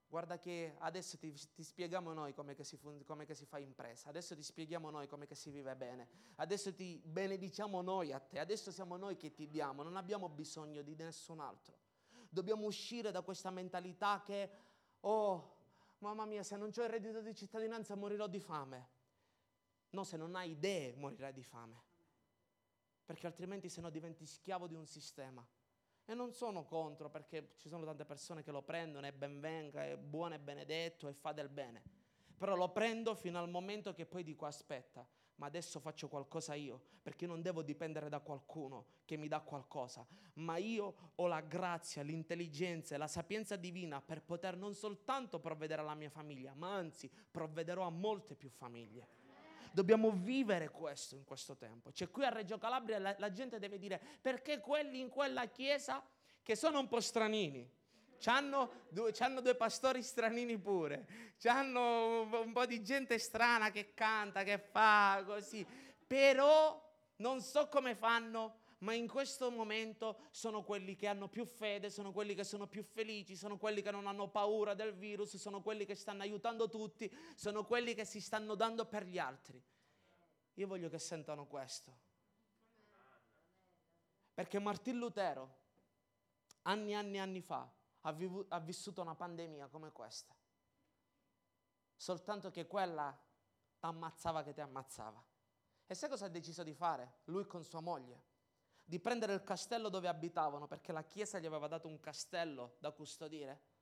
[0.10, 4.42] Guarda che adesso ti, ti spieghiamo noi come, si, come si fa impresa, adesso ti
[4.42, 9.18] spieghiamo noi come si vive bene, adesso ti benediciamo noi a te, adesso siamo noi
[9.18, 11.78] che ti diamo, non abbiamo bisogno di nessun altro.
[12.30, 14.50] Dobbiamo uscire da questa mentalità che,
[15.02, 15.57] oh,
[16.00, 18.90] mamma mia, se non ho il reddito di cittadinanza morirò di fame.
[19.90, 21.82] No, se non hai idee morirai di fame,
[23.06, 25.46] perché altrimenti se no diventi schiavo di un sistema.
[26.10, 29.86] E non sono contro perché ci sono tante persone che lo prendono e ben venga,
[29.86, 31.84] è buono e benedetto e fa del bene.
[32.38, 35.06] Però lo prendo fino al momento che poi dico aspetta,
[35.38, 40.06] ma adesso faccio qualcosa io, perché non devo dipendere da qualcuno che mi dà qualcosa,
[40.36, 45.82] ma io ho la grazia, l'intelligenza e la sapienza divina per poter non soltanto provvedere
[45.82, 49.26] alla mia famiglia, ma anzi provvederò a molte più famiglie.
[49.72, 51.92] Dobbiamo vivere questo in questo tempo.
[51.92, 56.04] Cioè qui a Reggio Calabria la, la gente deve dire perché quelli in quella chiesa
[56.42, 57.70] che sono un po' stranini,
[58.20, 64.44] C'hanno due, c'hanno due, pastori stranini pure, c'hanno un po' di gente strana che canta,
[64.44, 65.66] che fa così,
[66.06, 66.84] però
[67.18, 72.12] non so come fanno, ma in questo momento sono quelli che hanno più fede, sono
[72.12, 75.86] quelli che sono più felici, sono quelli che non hanno paura del virus, sono quelli
[75.86, 79.62] che stanno aiutando tutti, sono quelli che si stanno dando per gli altri.
[80.56, 82.06] Io voglio che sentano questo.
[84.34, 85.56] Perché Martin Lutero,
[86.64, 87.68] anni e anni e anni fa,
[88.02, 88.16] ha,
[88.50, 90.36] ha vissuto una pandemia come questa.
[91.96, 93.18] Soltanto che quella
[93.80, 95.24] ammazzava che ti ammazzava.
[95.86, 97.20] E sai cosa ha deciso di fare?
[97.26, 98.36] Lui con sua moglie
[98.84, 102.92] di prendere il castello dove abitavano, perché la chiesa gli aveva dato un castello da
[102.92, 103.76] custodire.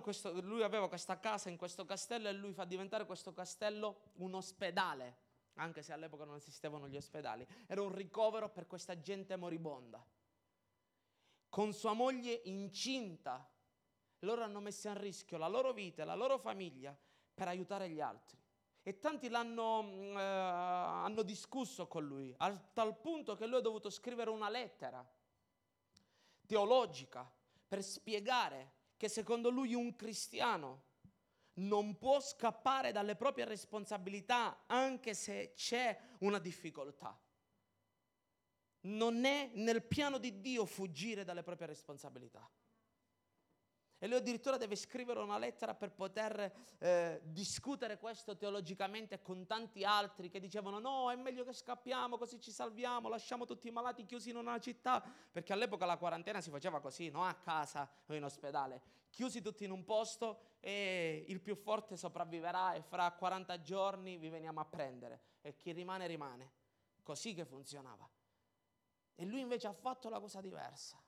[0.00, 4.34] Questo, lui aveva questa casa in questo castello e lui fa diventare questo castello un
[4.34, 5.22] ospedale
[5.54, 10.04] anche se all'epoca non esistevano gli ospedali, era un ricovero per questa gente moribonda.
[11.54, 13.48] Con sua moglie incinta,
[14.22, 16.98] loro hanno messo a rischio la loro vita e la loro famiglia
[17.32, 18.36] per aiutare gli altri.
[18.82, 23.60] E tanti l'hanno mm, eh, hanno discusso con lui, a tal punto che lui ha
[23.60, 25.08] dovuto scrivere una lettera
[26.44, 27.32] teologica
[27.68, 30.86] per spiegare che secondo lui un cristiano
[31.58, 37.16] non può scappare dalle proprie responsabilità anche se c'è una difficoltà.
[38.84, 42.48] Non è nel piano di Dio fuggire dalle proprie responsabilità.
[44.04, 49.82] E lui addirittura deve scrivere una lettera per poter eh, discutere questo teologicamente con tanti
[49.82, 54.04] altri che dicevano no, è meglio che scappiamo così ci salviamo, lasciamo tutti i malati
[54.04, 58.14] chiusi in una città, perché all'epoca la quarantena si faceva così, no a casa o
[58.14, 63.62] in ospedale, chiusi tutti in un posto e il più forte sopravviverà e fra 40
[63.62, 66.50] giorni vi veniamo a prendere e chi rimane rimane.
[67.02, 68.06] Così che funzionava.
[69.14, 71.00] E lui invece ha fatto la cosa diversa.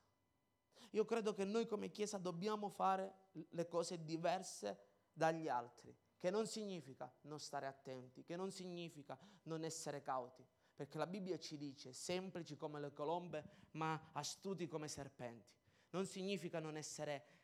[0.91, 6.47] Io credo che noi come Chiesa dobbiamo fare le cose diverse dagli altri, che non
[6.47, 11.91] significa non stare attenti, che non significa non essere cauti, perché la Bibbia ci dice
[11.91, 15.55] semplici come le colombe, ma astuti come serpenti.
[15.89, 17.35] Non significa non essere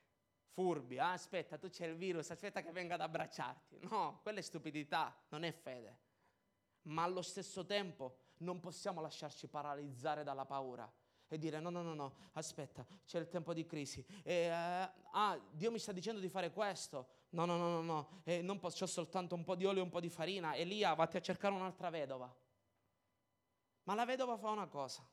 [0.54, 3.80] furbi, ah, aspetta, tu c'è il virus, aspetta che venga ad abbracciarti.
[3.89, 5.99] No, quella è stupidità, non è fede.
[6.84, 10.92] Ma allo stesso tempo non possiamo lasciarci paralizzare dalla paura
[11.28, 14.06] e dire no, no, no, no, aspetta, c'è il tempo di crisi.
[14.24, 17.22] E, uh, ah, Dio mi sta dicendo di fare questo.
[17.30, 19.84] No, no, no, no, no, e non posso, ho soltanto un po' di olio e
[19.84, 20.56] un po' di farina.
[20.56, 22.32] Elia, vatti a cercare un'altra vedova.
[23.86, 25.04] Ma la vedova fa una cosa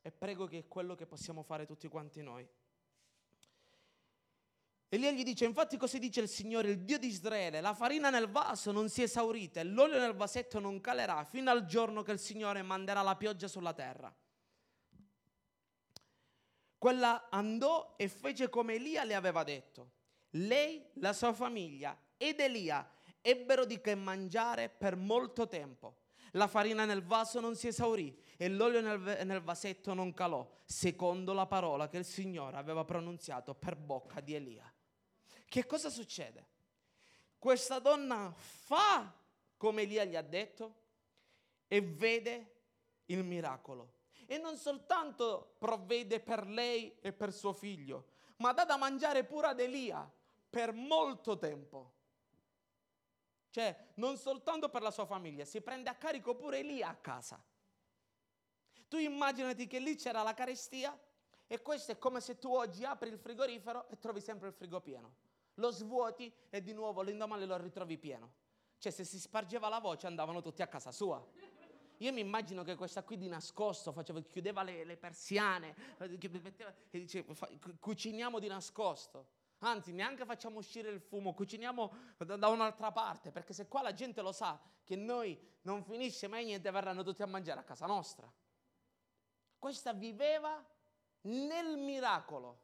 [0.00, 2.48] e prego che è quello che possiamo fare tutti quanti noi.
[4.94, 8.28] Elia gli dice, infatti così dice il Signore, il Dio di Israele, la farina nel
[8.28, 12.12] vaso non si è esaurita e l'olio nel vasetto non calerà fino al giorno che
[12.12, 14.14] il Signore manderà la pioggia sulla terra.
[16.76, 19.92] Quella andò e fece come Elia le aveva detto.
[20.32, 22.86] Lei, la sua famiglia ed Elia
[23.22, 26.00] ebbero di che mangiare per molto tempo.
[26.32, 31.32] La farina nel vaso non si esaurì e l'olio nel, nel, vasetto non calò, secondo
[31.32, 34.71] la parola che il Signore aveva pronunziato per bocca di Elia.
[35.52, 36.46] Che cosa succede?
[37.38, 39.14] Questa donna fa
[39.58, 40.76] come Elia gli ha detto
[41.68, 42.54] e vede
[43.04, 48.78] il miracolo e non soltanto provvede per lei e per suo figlio, ma dà da
[48.78, 50.10] mangiare pure ad Elia
[50.48, 51.92] per molto tempo.
[53.50, 57.38] Cioè, non soltanto per la sua famiglia, si prende a carico pure Elia a casa.
[58.88, 60.98] Tu immaginati che lì c'era la carestia
[61.46, 64.80] e questo è come se tu oggi apri il frigorifero e trovi sempre il frigo
[64.80, 65.30] pieno.
[65.54, 68.40] Lo svuoti e di nuovo l'indomani lo ritrovi pieno.
[68.78, 71.24] Cioè, se si spargeva la voce andavano tutti a casa sua.
[71.98, 76.98] Io mi immagino che questa qui di nascosto faceva, chiudeva le, le persiane metteva, e
[76.98, 77.32] diceva
[77.78, 79.40] cuciniamo di nascosto.
[79.58, 83.92] Anzi, neanche facciamo uscire il fumo, cuciniamo da, da, un'altra parte, perché se qua la
[83.92, 87.86] gente lo sa che noi non finisce mai niente, verranno tutti a mangiare a casa
[87.86, 88.30] nostra.
[89.56, 90.60] Questa viveva
[91.22, 92.58] nel miracolo.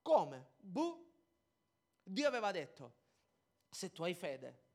[0.00, 0.50] Come?
[0.58, 1.06] Buh.
[2.08, 2.94] Dio aveva detto,
[3.70, 4.66] se tu hai fede,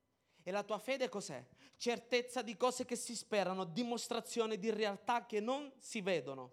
[0.42, 1.44] e la tua fede cos'è?
[1.76, 6.52] certezza di cose che si sperano, dimostrazione di realtà che non si vedono.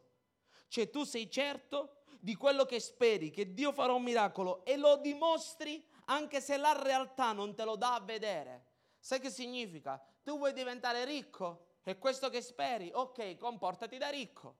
[0.68, 4.98] Cioè tu sei certo di quello che speri, che Dio farà un miracolo e lo
[4.98, 8.66] dimostri anche se la realtà non te lo dà a vedere.
[9.00, 10.04] Sai che significa?
[10.24, 11.78] Tu vuoi diventare ricco?
[11.82, 12.92] È questo che speri?
[12.94, 14.58] Ok, comportati da ricco.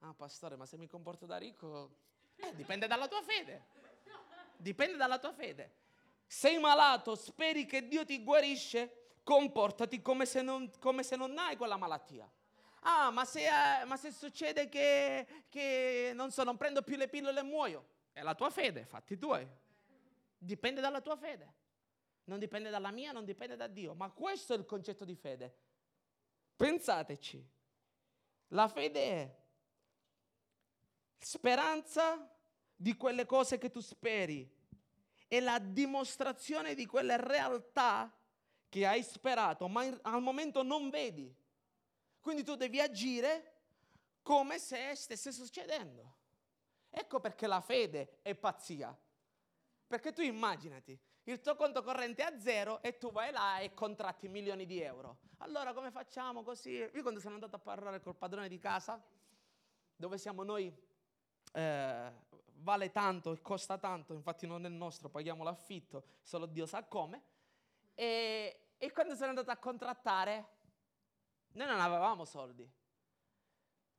[0.00, 2.04] Ah, pastore, ma se mi comporto da ricco...
[2.36, 3.74] Eh, dipende dalla tua fede.
[4.56, 5.84] Dipende dalla tua fede.
[6.26, 11.56] Sei malato, speri che Dio ti guarisce, comportati come se non, come se non hai
[11.56, 12.30] quella malattia.
[12.80, 17.08] Ah, ma se, eh, ma se succede che, che, non so, non prendo più le
[17.08, 19.46] pillole e muoio, è la tua fede, fatti tuoi.
[20.38, 21.54] Dipende dalla tua fede.
[22.24, 23.94] Non dipende dalla mia, non dipende da Dio.
[23.94, 25.56] Ma questo è il concetto di fede.
[26.56, 27.44] Pensateci.
[28.48, 29.36] La fede è
[31.18, 32.30] speranza
[32.74, 34.48] di quelle cose che tu speri,
[35.28, 38.12] è la dimostrazione di quelle realtà
[38.68, 41.34] che hai sperato, ma al momento non vedi.
[42.20, 43.54] Quindi tu devi agire
[44.22, 46.14] come se stesse succedendo.
[46.90, 48.96] Ecco perché la fede è pazzia.
[49.86, 53.72] Perché tu immaginati, il tuo conto corrente è a zero e tu vai là e
[53.74, 55.18] contratti milioni di euro.
[55.38, 56.70] Allora come facciamo così?
[56.70, 59.00] Io quando sono andato a parlare col padrone di casa,
[59.94, 60.74] dove siamo noi
[61.56, 62.12] eh,
[62.56, 67.22] vale tanto e costa tanto, infatti non è nostro, paghiamo l'affitto, solo Dio sa come.
[67.94, 70.48] E, e quando sono andato a contrattare,
[71.52, 72.70] noi non avevamo soldi.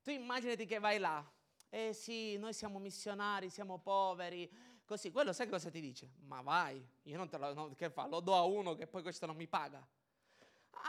[0.03, 1.25] Tu immaginati che vai là,
[1.69, 4.49] eh sì, noi siamo missionari, siamo poveri,
[4.85, 6.13] così, quello sai cosa ti dice?
[6.19, 8.05] Ma vai, io non te lo, no, che fa?
[8.05, 9.85] Lo do a uno che poi questo non mi paga.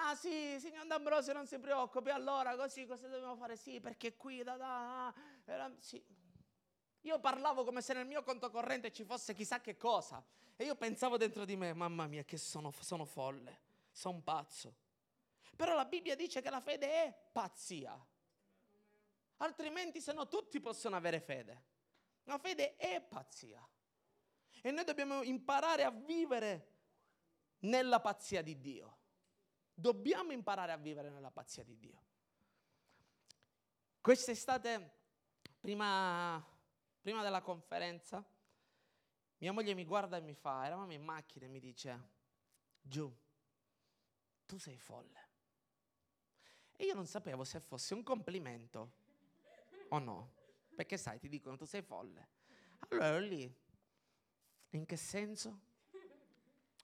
[0.01, 3.57] Ah sì, signor D'Ambrosio non si preoccupi, allora così cosa dobbiamo fare?
[3.57, 5.15] Sì, perché qui da da...
[5.47, 6.05] Era, sì.
[7.09, 10.23] Io parlavo come se nel mio conto corrente ci fosse chissà che cosa
[10.55, 14.75] e io pensavo dentro di me, mamma mia che sono, sono folle, sono pazzo.
[15.57, 17.99] Però la Bibbia dice che la fede è pazzia.
[19.39, 21.65] Altrimenti se no tutti possono avere fede.
[22.25, 23.67] La fede è pazzia.
[24.61, 26.73] E noi dobbiamo imparare a vivere
[27.61, 28.99] nella pazzia di Dio.
[29.73, 32.03] Dobbiamo imparare a vivere nella pazzia di Dio.
[33.99, 34.91] Quest'estate,
[35.59, 36.57] prima,
[37.01, 38.25] prima della conferenza,
[39.39, 42.11] mia moglie mi guarda e mi fa, eravamo in macchina e mi dice,
[42.81, 43.13] giù,
[44.47, 45.27] tu sei folle.
[46.77, 48.93] E io non sapevo se fosse un complimento
[49.89, 50.33] o no,
[50.75, 52.29] perché sai, ti dicono tu sei folle.
[52.89, 53.53] Allora ero lì,
[54.71, 55.61] in che senso?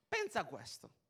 [0.08, 1.02] Pensa a questo.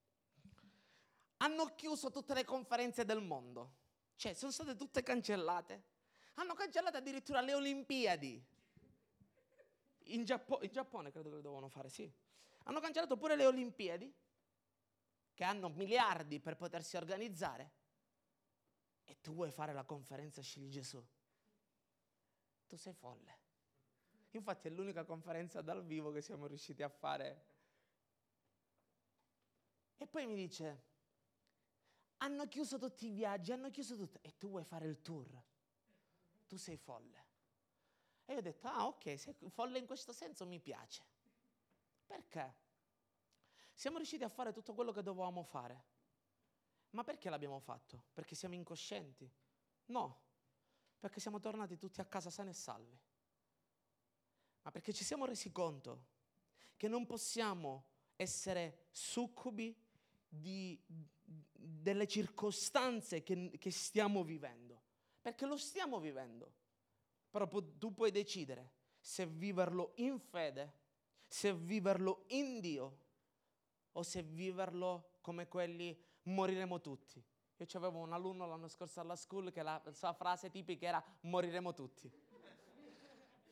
[1.38, 3.74] Hanno chiuso tutte le conferenze del mondo,
[4.16, 5.82] cioè sono state tutte cancellate.
[6.34, 8.42] Hanno cancellato addirittura le Olimpiadi.
[10.08, 12.10] In, Giappo- in Giappone credo che lo dovevano fare, sì.
[12.64, 14.12] Hanno cancellato pure le Olimpiadi,
[15.34, 17.72] che hanno miliardi per potersi organizzare.
[19.04, 21.04] E tu vuoi fare la conferenza Scegli Gesù.
[22.66, 23.42] Tu sei folle.
[24.30, 27.52] Infatti è l'unica conferenza dal vivo che siamo riusciti a fare.
[29.96, 30.82] E poi mi dice,
[32.18, 35.42] hanno chiuso tutti i viaggi, hanno chiuso tutto, e tu vuoi fare il tour.
[36.46, 37.23] Tu sei folle.
[38.24, 41.02] E io ho detto, ah ok, se folle in questo senso mi piace.
[42.06, 42.54] Perché?
[43.74, 45.84] Siamo riusciti a fare tutto quello che dovevamo fare.
[46.90, 48.04] Ma perché l'abbiamo fatto?
[48.12, 49.30] Perché siamo incoscienti?
[49.86, 50.20] No,
[50.98, 52.98] perché siamo tornati tutti a casa sani e salvi
[54.64, 56.06] ma perché ci siamo resi conto
[56.76, 57.84] che non possiamo
[58.16, 59.76] essere succubi
[60.26, 60.78] di,
[61.52, 64.82] delle circostanze che, che stiamo vivendo,
[65.20, 66.52] perché lo stiamo vivendo,
[67.34, 68.70] però tu puoi decidere
[69.00, 70.72] se viverlo in fede,
[71.26, 72.98] se viverlo in Dio
[73.90, 77.20] o se viverlo come quelli moriremo tutti.
[77.56, 81.74] Io avevo un alunno l'anno scorso alla school che la sua frase tipica era moriremo
[81.74, 82.08] tutti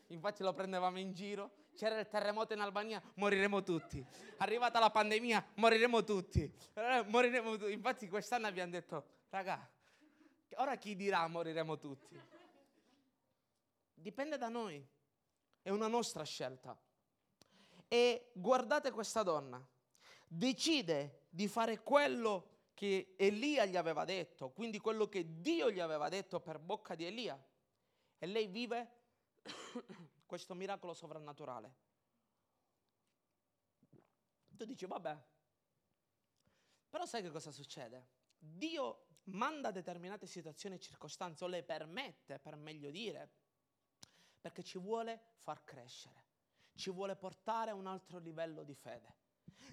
[0.08, 1.50] infatti lo prendevamo in giro.
[1.74, 4.04] C'era il terremoto in Albania, moriremo tutti.
[4.36, 6.42] Arrivata la pandemia, moriremo tutti.
[6.74, 7.72] Eh, moriremo tutti.
[7.72, 9.66] Infatti quest'anno abbiamo detto, raga,
[10.56, 12.20] ora chi dirà moriremo tutti?
[14.02, 14.84] Dipende da noi,
[15.62, 16.76] è una nostra scelta.
[17.86, 19.64] E guardate questa donna,
[20.26, 26.08] decide di fare quello che Elia gli aveva detto, quindi quello che Dio gli aveva
[26.08, 27.40] detto per bocca di Elia.
[28.18, 28.90] E lei vive
[30.26, 31.74] questo miracolo sovrannaturale.
[34.48, 35.16] Tu dici, vabbè,
[36.88, 38.08] però sai che cosa succede?
[38.36, 43.30] Dio manda determinate situazioni e circostanze o le permette, per meglio dire,
[44.42, 46.24] perché ci vuole far crescere,
[46.74, 49.20] ci vuole portare a un altro livello di fede.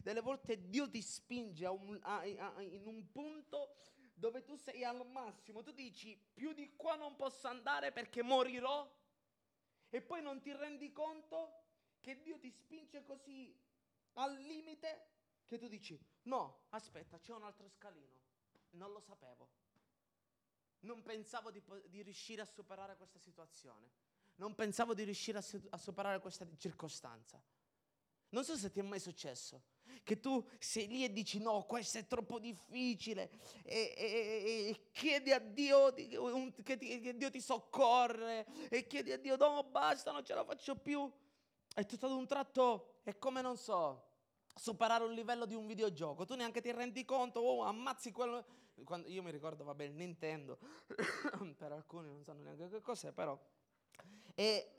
[0.01, 3.75] Delle volte Dio ti spinge a un, a, a, in un punto
[4.13, 8.89] dove tu sei al massimo, tu dici più di qua non posso andare perché morirò
[9.89, 11.63] e poi non ti rendi conto
[11.99, 13.57] che Dio ti spinge così
[14.13, 15.07] al limite
[15.45, 18.17] che tu dici, no, aspetta, c'è un altro scalino.
[18.71, 19.49] Non lo sapevo.
[20.81, 23.89] Non pensavo di, di riuscire a superare questa situazione.
[24.39, 27.41] Non pensavo di riuscire a, a superare questa circostanza.
[28.29, 29.61] Non so se ti è mai successo
[30.03, 33.29] che tu sei lì e dici no, questo è troppo difficile
[33.63, 39.17] e, e, e chiedi a Dio che, ti, che, Dio ti soccorre e chiedi a
[39.17, 41.11] Dio no, basta, non ce la faccio più.
[41.75, 44.09] E tutto ad un tratto è come, non so,
[44.55, 46.25] superare un livello di un videogioco.
[46.25, 48.45] Tu neanche ti rendi conto, oh, ammazzi quello...
[48.83, 50.57] Quando, io mi ricordo, vabbè, il Nintendo,
[51.57, 53.37] per alcuni non sanno neanche che cos'è, però...
[54.39, 54.71] E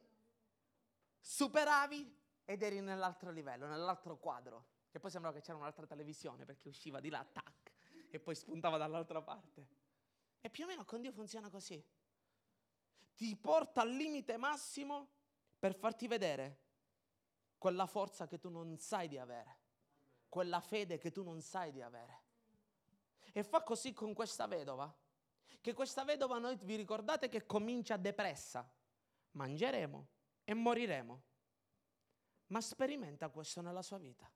[1.21, 4.69] superavi ed eri nell'altro livello, nell'altro quadro.
[4.89, 7.71] Che poi sembrava che c'era un'altra televisione perché usciva di là, tac,
[8.09, 9.67] e poi spuntava dall'altra parte.
[10.41, 11.85] E più o meno con Dio funziona così.
[13.15, 15.11] Ti porta al limite massimo
[15.59, 16.61] per farti vedere
[17.59, 19.59] quella forza che tu non sai di avere,
[20.31, 22.23] quella fede che tu non sai di avere.
[23.31, 24.91] E fa così con questa vedova,
[25.61, 28.67] che questa vedova noi vi ricordate che comincia depressa,
[29.33, 30.09] mangeremo
[30.45, 31.23] e moriremo.
[32.47, 34.31] Ma sperimenta questo nella sua vita.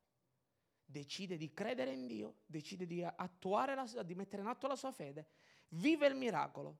[0.87, 5.29] decide di credere in Dio, decide di la, di mettere in atto la sua fede,
[5.69, 6.79] vive il miracolo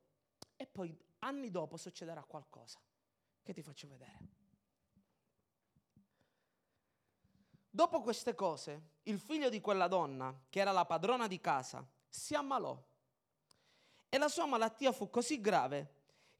[0.57, 2.81] e poi anni dopo succederà qualcosa
[3.43, 4.43] che ti faccio vedere.
[7.69, 12.35] Dopo queste cose, il figlio di quella donna, che era la padrona di casa, si
[12.35, 12.81] ammalò
[14.09, 15.94] e la sua malattia fu così grave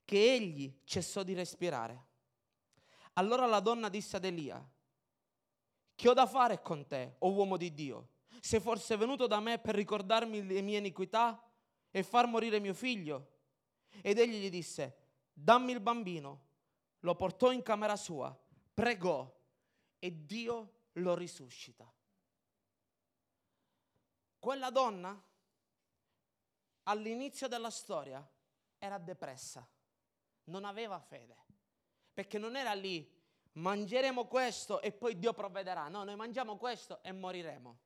[0.05, 2.07] che egli cessò di respirare.
[3.15, 4.63] Allora la donna disse ad Elia,
[5.95, 8.09] che ho da fare con te, o uomo di Dio?
[8.41, 11.41] Sei forse venuto da me per ricordarmi le mie iniquità
[11.91, 13.33] e far morire mio figlio?
[14.03, 14.97] Ed egli gli disse,
[15.33, 16.43] dammi il bambino.
[17.01, 18.37] Lo portò in camera sua,
[18.73, 19.33] pregò
[19.99, 21.91] e Dio lo risuscita.
[24.39, 25.23] Quella donna
[26.85, 28.27] all'inizio della storia
[28.79, 29.67] era depressa,
[30.45, 31.37] non aveva fede,
[32.13, 33.13] perché non era lì
[33.55, 35.89] mangeremo questo e poi Dio provvederà.
[35.89, 37.79] No, noi mangiamo questo e moriremo.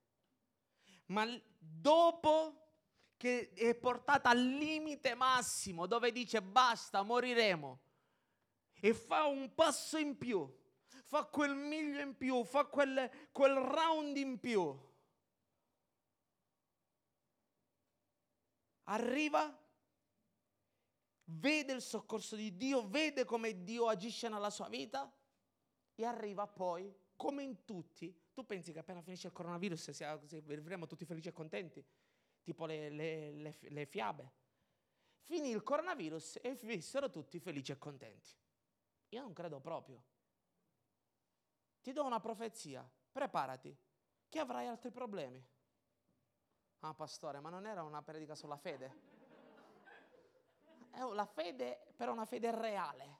[1.07, 1.25] Ma
[1.57, 2.67] dopo
[3.17, 7.79] che è portata al limite massimo, dove dice basta, moriremo,
[8.79, 10.49] e fa un passo in più,
[11.03, 14.87] fa quel miglio in più, fa quel, quel round in più,
[18.83, 19.53] arriva,
[21.31, 25.11] vede il soccorso di Dio, vede come Dio agisce nella sua vita
[25.95, 29.91] e arriva poi, come in tutti, tu pensi che appena finisce il coronavirus
[30.43, 31.85] vivremo tutti felici e contenti,
[32.41, 34.31] tipo le, le, le, le fiabe.
[35.21, 38.29] Finì il coronavirus e vissero tutti felici e contenti.
[39.09, 40.03] Io non credo proprio.
[41.81, 43.75] Ti do una profezia, preparati,
[44.27, 45.43] che avrai altri problemi.
[46.79, 49.18] Ah, pastore, ma non era una predica sulla fede?
[50.91, 53.19] È la fede, però una fede reale,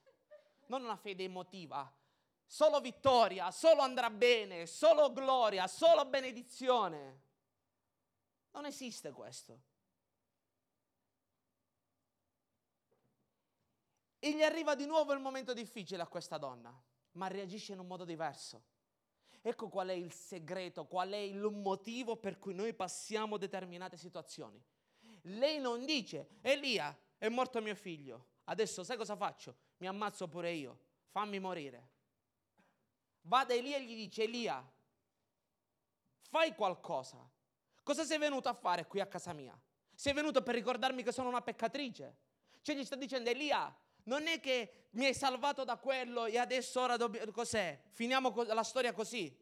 [0.68, 1.92] non una fede emotiva,
[2.46, 7.22] solo vittoria, solo andrà bene, solo gloria, solo benedizione.
[8.52, 9.62] Non esiste questo.
[14.20, 16.78] E gli arriva di nuovo il momento difficile a questa donna,
[17.14, 18.64] ma reagisce in un modo diverso.
[19.42, 24.62] Ecco qual è il segreto, qual è il motivo per cui noi passiamo determinate situazioni.
[25.24, 29.56] Lei non dice, Elia, è morto mio figlio, adesso sai cosa faccio?
[29.78, 30.80] Mi ammazzo pure io,
[31.12, 31.98] fammi morire
[33.30, 34.68] va da Elia e gli dice, Elia,
[36.30, 37.18] fai qualcosa.
[37.84, 39.58] Cosa sei venuto a fare qui a casa mia?
[39.94, 42.18] Sei venuto per ricordarmi che sono una peccatrice?
[42.62, 46.82] Cioè gli sta dicendo, Elia, non è che mi hai salvato da quello e adesso
[46.82, 47.32] ora dobbiamo...
[47.32, 47.82] Cos'è?
[47.90, 49.36] Finiamo la storia così.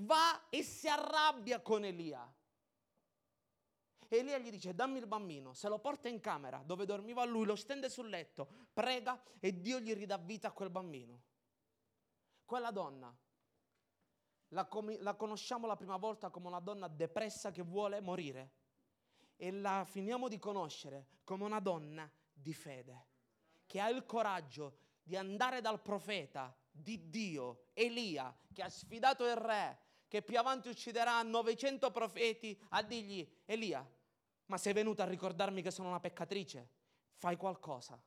[0.00, 2.32] Va e si arrabbia con Elia.
[4.08, 7.56] Elia gli dice dammi il bambino, se lo porta in camera dove dormiva lui, lo
[7.56, 11.22] stende sul letto, prega e Dio gli ridà vita a quel bambino.
[12.44, 13.14] Quella donna
[14.48, 18.52] la, com- la conosciamo la prima volta come una donna depressa che vuole morire
[19.36, 23.06] e la finiamo di conoscere come una donna di fede,
[23.66, 29.36] che ha il coraggio di andare dal profeta di Dio, Elia, che ha sfidato il
[29.36, 29.78] re,
[30.08, 33.86] che più avanti ucciderà 900 profeti, a dirgli, Elia,
[34.48, 36.68] ma sei venuto a ricordarmi che sono una peccatrice?
[37.16, 38.00] Fai qualcosa.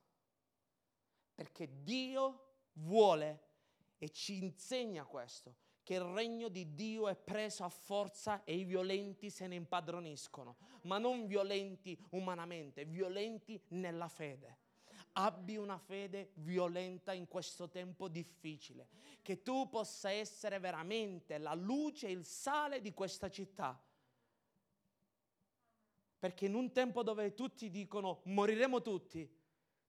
[1.33, 3.49] Perché Dio vuole
[3.97, 8.63] e ci insegna questo, che il regno di Dio è preso a forza e i
[8.63, 14.57] violenti se ne impadroniscono, ma non violenti umanamente, violenti nella fede.
[15.13, 18.87] Abbi una fede violenta in questo tempo difficile,
[19.21, 23.79] che tu possa essere veramente la luce e il sale di questa città.
[26.21, 29.27] Perché in un tempo dove tutti dicono moriremo tutti,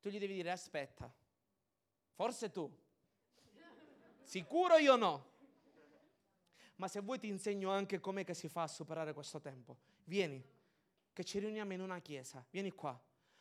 [0.01, 1.13] tu gli devi dire aspetta,
[2.15, 2.75] forse tu,
[4.23, 5.31] Sicuro io no.
[6.77, 9.77] Ma se vuoi ti insegno anche com'è che si fa a superare questo tempo.
[10.05, 10.43] Vieni,
[11.13, 12.43] che ci riuniamo in una chiesa.
[12.49, 12.99] Vieni qua.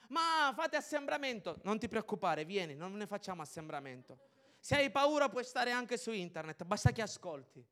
[0.09, 1.59] Ma fate assembramento.
[1.63, 4.19] Non ti preoccupare, vieni, non ne facciamo assembramento.
[4.59, 7.65] Se hai paura puoi stare anche su internet, basta che ascolti.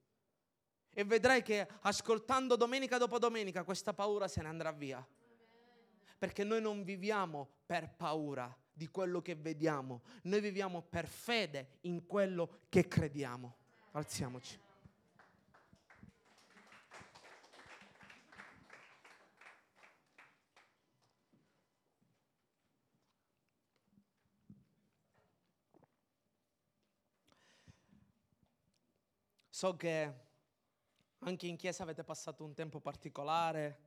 [1.00, 5.08] E vedrai che ascoltando domenica dopo domenica questa paura se ne andrà via.
[6.18, 12.06] Perché noi non viviamo per paura, di quello che vediamo, noi viviamo per fede in
[12.06, 13.56] quello che crediamo.
[13.92, 14.60] Alziamoci.
[29.50, 30.28] So che
[31.20, 33.80] anche in chiesa avete passato un tempo particolare,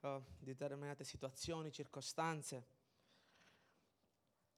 [0.00, 2.66] uh, determinate situazioni, circostanze.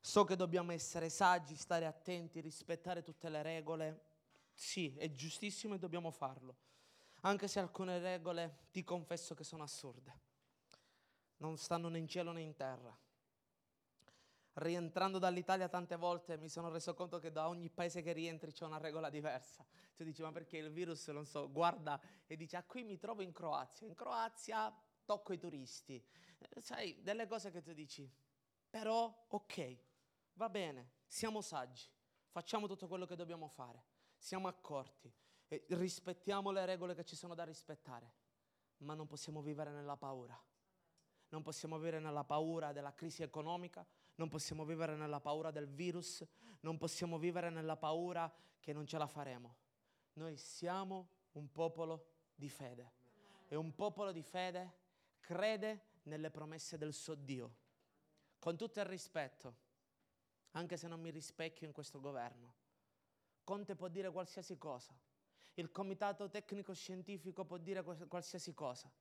[0.00, 4.02] So che dobbiamo essere saggi, stare attenti, rispettare tutte le regole.
[4.52, 6.56] Sì, è giustissimo e dobbiamo farlo.
[7.22, 10.20] Anche se alcune regole ti confesso che sono assurde.
[11.38, 12.96] Non stanno né in cielo né in terra.
[14.58, 18.64] Rientrando dall'Italia tante volte mi sono reso conto che da ogni paese che rientri c'è
[18.64, 19.64] una regola diversa.
[19.94, 23.22] Tu dici, ma perché il virus, non so, guarda e dice, ah qui mi trovo
[23.22, 23.86] in Croazia.
[23.86, 26.04] In Croazia tocco i turisti.
[26.38, 28.10] Eh, sai, delle cose che tu dici,
[28.68, 29.78] però ok,
[30.32, 31.88] va bene, siamo saggi,
[32.30, 33.84] facciamo tutto quello che dobbiamo fare,
[34.16, 35.12] siamo accorti,
[35.68, 38.12] rispettiamo le regole che ci sono da rispettare,
[38.78, 40.36] ma non possiamo vivere nella paura.
[41.30, 43.86] Non possiamo vivere nella paura della crisi economica,
[44.18, 46.24] non possiamo vivere nella paura del virus,
[46.60, 49.56] non possiamo vivere nella paura che non ce la faremo.
[50.14, 52.92] Noi siamo un popolo di fede
[53.46, 54.86] e un popolo di fede
[55.20, 57.56] crede nelle promesse del suo Dio.
[58.38, 59.54] Con tutto il rispetto,
[60.52, 62.54] anche se non mi rispecchio in questo governo,
[63.44, 64.98] Conte può dire qualsiasi cosa,
[65.54, 68.92] il comitato tecnico scientifico può dire qualsiasi cosa,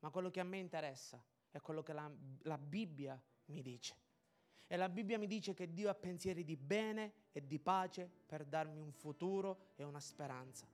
[0.00, 2.10] ma quello che a me interessa è quello che la,
[2.42, 4.10] la Bibbia mi dice.
[4.66, 8.44] E la Bibbia mi dice che Dio ha pensieri di bene e di pace per
[8.44, 10.66] darmi un futuro e una speranza.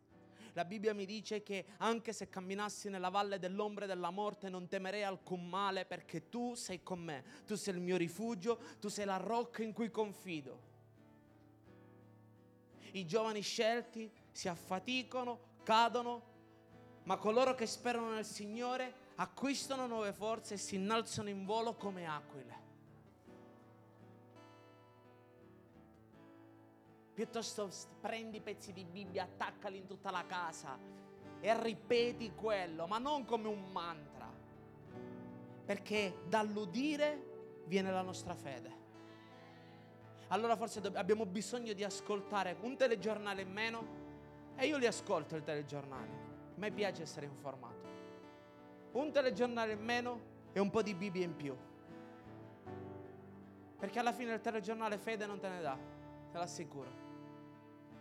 [0.53, 5.05] La Bibbia mi dice che anche se camminassi nella valle dell'ombra della morte non temerei
[5.05, 9.19] alcun male perché tu sei con me, tu sei il mio rifugio, tu sei la
[9.19, 10.67] rocca in cui confido.
[12.93, 16.23] I giovani scelti si affaticano, cadono,
[17.05, 22.07] ma coloro che sperano nel Signore acquistano nuove forze e si innalzano in volo come
[22.07, 22.68] aquile.
[27.19, 27.69] Piuttosto
[28.01, 30.79] prendi pezzi di Bibbia, attaccali in tutta la casa
[31.41, 34.33] e ripeti quello, ma non come un mantra,
[35.65, 38.71] perché dall'udire viene la nostra fede.
[40.29, 43.87] Allora forse abbiamo bisogno di ascoltare un telegiornale in meno
[44.55, 46.11] e io li ascolto il telegiornale.
[46.55, 47.89] A me piace essere informato.
[48.93, 50.21] Un telegiornale in meno
[50.53, 51.57] e un po' di Bibbia in più.
[53.77, 55.77] Perché alla fine il telegiornale fede non te ne dà,
[56.31, 57.07] te l'assicuro.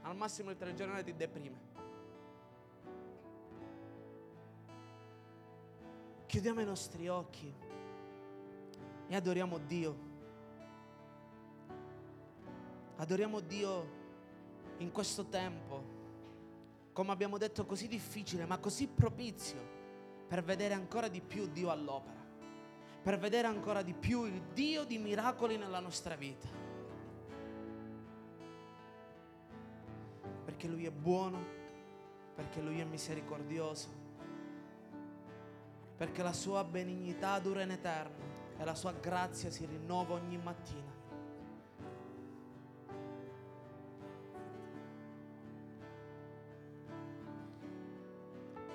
[0.08, 1.60] Al massimo il telegiornale ti deprime.
[6.26, 7.54] Chiudiamo i nostri occhi
[9.10, 9.98] e adoriamo Dio.
[12.96, 13.96] Adoriamo Dio
[14.78, 15.84] in questo tempo,
[16.94, 19.60] come abbiamo detto, così difficile, ma così propizio
[20.26, 22.26] per vedere ancora di più Dio all'opera,
[23.04, 26.67] per vedere ancora di più il Dio di miracoli nella nostra vita.
[30.58, 31.38] Perché Lui è buono,
[32.34, 33.90] perché Lui è misericordioso,
[35.96, 38.26] perché la sua benignità dura in eterno
[38.58, 40.96] e la sua grazia si rinnova ogni mattina.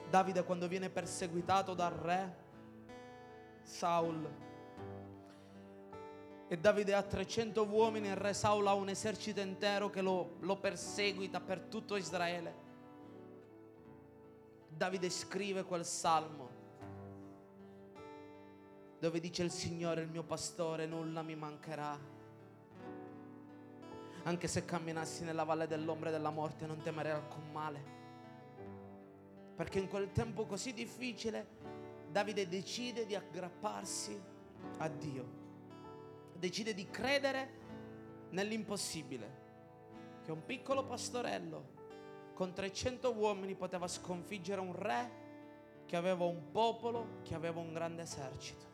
[0.09, 2.37] Davide quando viene perseguitato dal re
[3.63, 4.31] Saul
[6.53, 10.57] e Davide ha 300 uomini e re Saul ha un esercito intero che lo, lo
[10.57, 12.55] perseguita per tutto Israele.
[14.69, 16.51] Davide scrive quel salmo
[18.99, 21.99] dove dice il Signore il mio pastore, nulla mi mancherà.
[24.25, 27.83] Anche se camminassi nella valle dell'ombra e della morte non temerei alcun male.
[29.57, 31.47] Perché in quel tempo così difficile
[32.11, 34.23] Davide decide di aggrapparsi
[34.77, 35.42] a Dio
[36.43, 37.51] decide di credere
[38.31, 39.41] nell'impossibile,
[40.25, 41.71] che un piccolo pastorello
[42.35, 45.21] con 300 uomini poteva sconfiggere un re
[45.87, 48.67] che aveva un popolo, che aveva un grande esercito.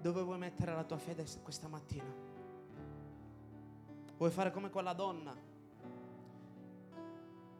[0.00, 2.14] Dove vuoi mettere la tua fede questa mattina?
[4.16, 5.36] Vuoi fare come quella donna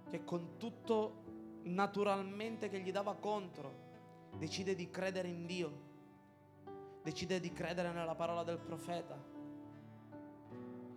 [0.08, 1.24] che con tutto
[1.64, 3.81] naturalmente che gli dava contro
[4.36, 5.90] decide di credere in Dio,
[7.02, 9.16] decide di credere nella parola del profeta,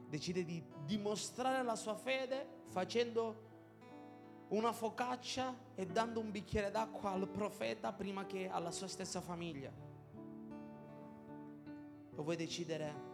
[0.10, 3.44] decide di dimostrare la sua fede facendo
[4.50, 9.72] una focaccia e dando un bicchiere d'acqua al profeta prima che alla sua stessa famiglia.
[12.18, 13.14] O vuoi decidere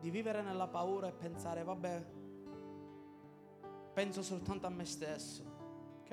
[0.00, 2.04] di vivere nella paura e pensare, vabbè,
[3.92, 5.53] penso soltanto a me stesso.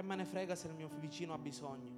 [0.01, 1.91] Che me ne frega se il mio vicino ha bisogno?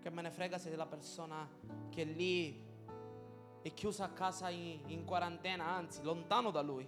[0.00, 1.48] Che me ne frega se la persona
[1.88, 2.60] che è lì
[3.62, 6.84] è chiusa a casa in, in quarantena, anzi, lontano da lui?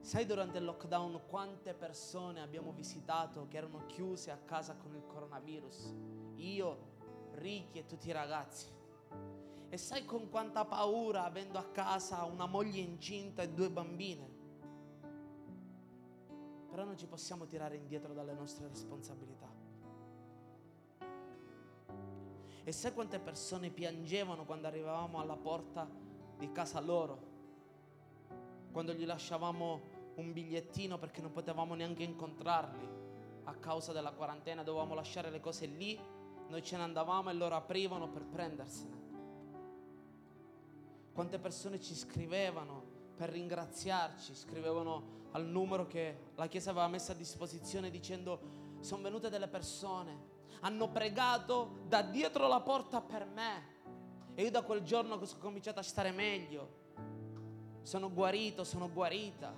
[0.00, 5.06] Sai durante il lockdown quante persone abbiamo visitato che erano chiuse a casa con il
[5.06, 5.94] coronavirus?
[6.36, 6.78] Io,
[7.36, 8.66] Ricky e tutti i ragazzi.
[9.70, 14.39] E sai con quanta paura avendo a casa una moglie incinta e due bambine?
[16.70, 19.48] Però non ci possiamo tirare indietro dalle nostre responsabilità.
[22.62, 25.88] E sai quante persone piangevano quando arrivavamo alla porta
[26.38, 27.28] di casa loro?
[28.70, 29.80] Quando gli lasciavamo
[30.14, 32.88] un bigliettino perché non potevamo neanche incontrarli
[33.44, 35.98] a causa della quarantena, dovevamo lasciare le cose lì,
[36.48, 38.98] noi ce ne andavamo e loro aprivano per prendersene.
[41.12, 42.82] Quante persone ci scrivevano
[43.16, 49.28] per ringraziarci, scrivevano al numero che la Chiesa aveva messo a disposizione dicendo sono venute
[49.28, 50.28] delle persone,
[50.60, 53.78] hanno pregato da dietro la porta per me
[54.34, 56.78] e io da quel giorno ho cominciato a stare meglio,
[57.82, 59.52] sono guarito, sono guarita.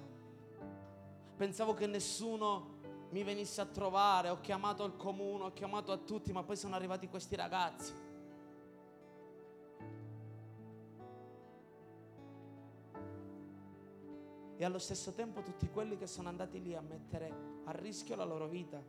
[1.37, 6.33] Pensavo che nessuno mi venisse a trovare, ho chiamato il comune, ho chiamato a tutti,
[6.33, 7.93] ma poi sono arrivati questi ragazzi.
[14.63, 18.23] E allo stesso tempo tutti quelli che sono andati lì a mettere a rischio la
[18.23, 18.81] loro vita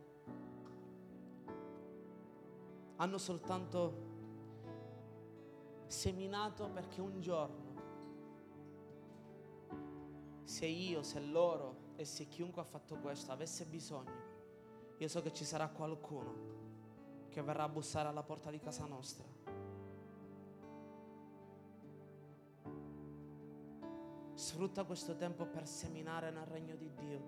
[2.94, 4.12] hanno soltanto
[5.88, 7.74] seminato perché un giorno,
[10.44, 14.12] se io, se loro e se chiunque ha fatto questo avesse bisogno,
[14.96, 19.43] io so che ci sarà qualcuno che verrà a bussare alla porta di casa nostra.
[24.34, 27.22] Sfrutta questo tempo per seminare nel regno di Dio,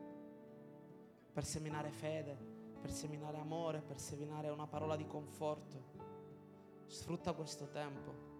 [1.32, 2.36] per seminare fede,
[2.80, 5.94] per seminare amore, per seminare una parola di conforto.
[6.86, 8.35] Sfrutta questo tempo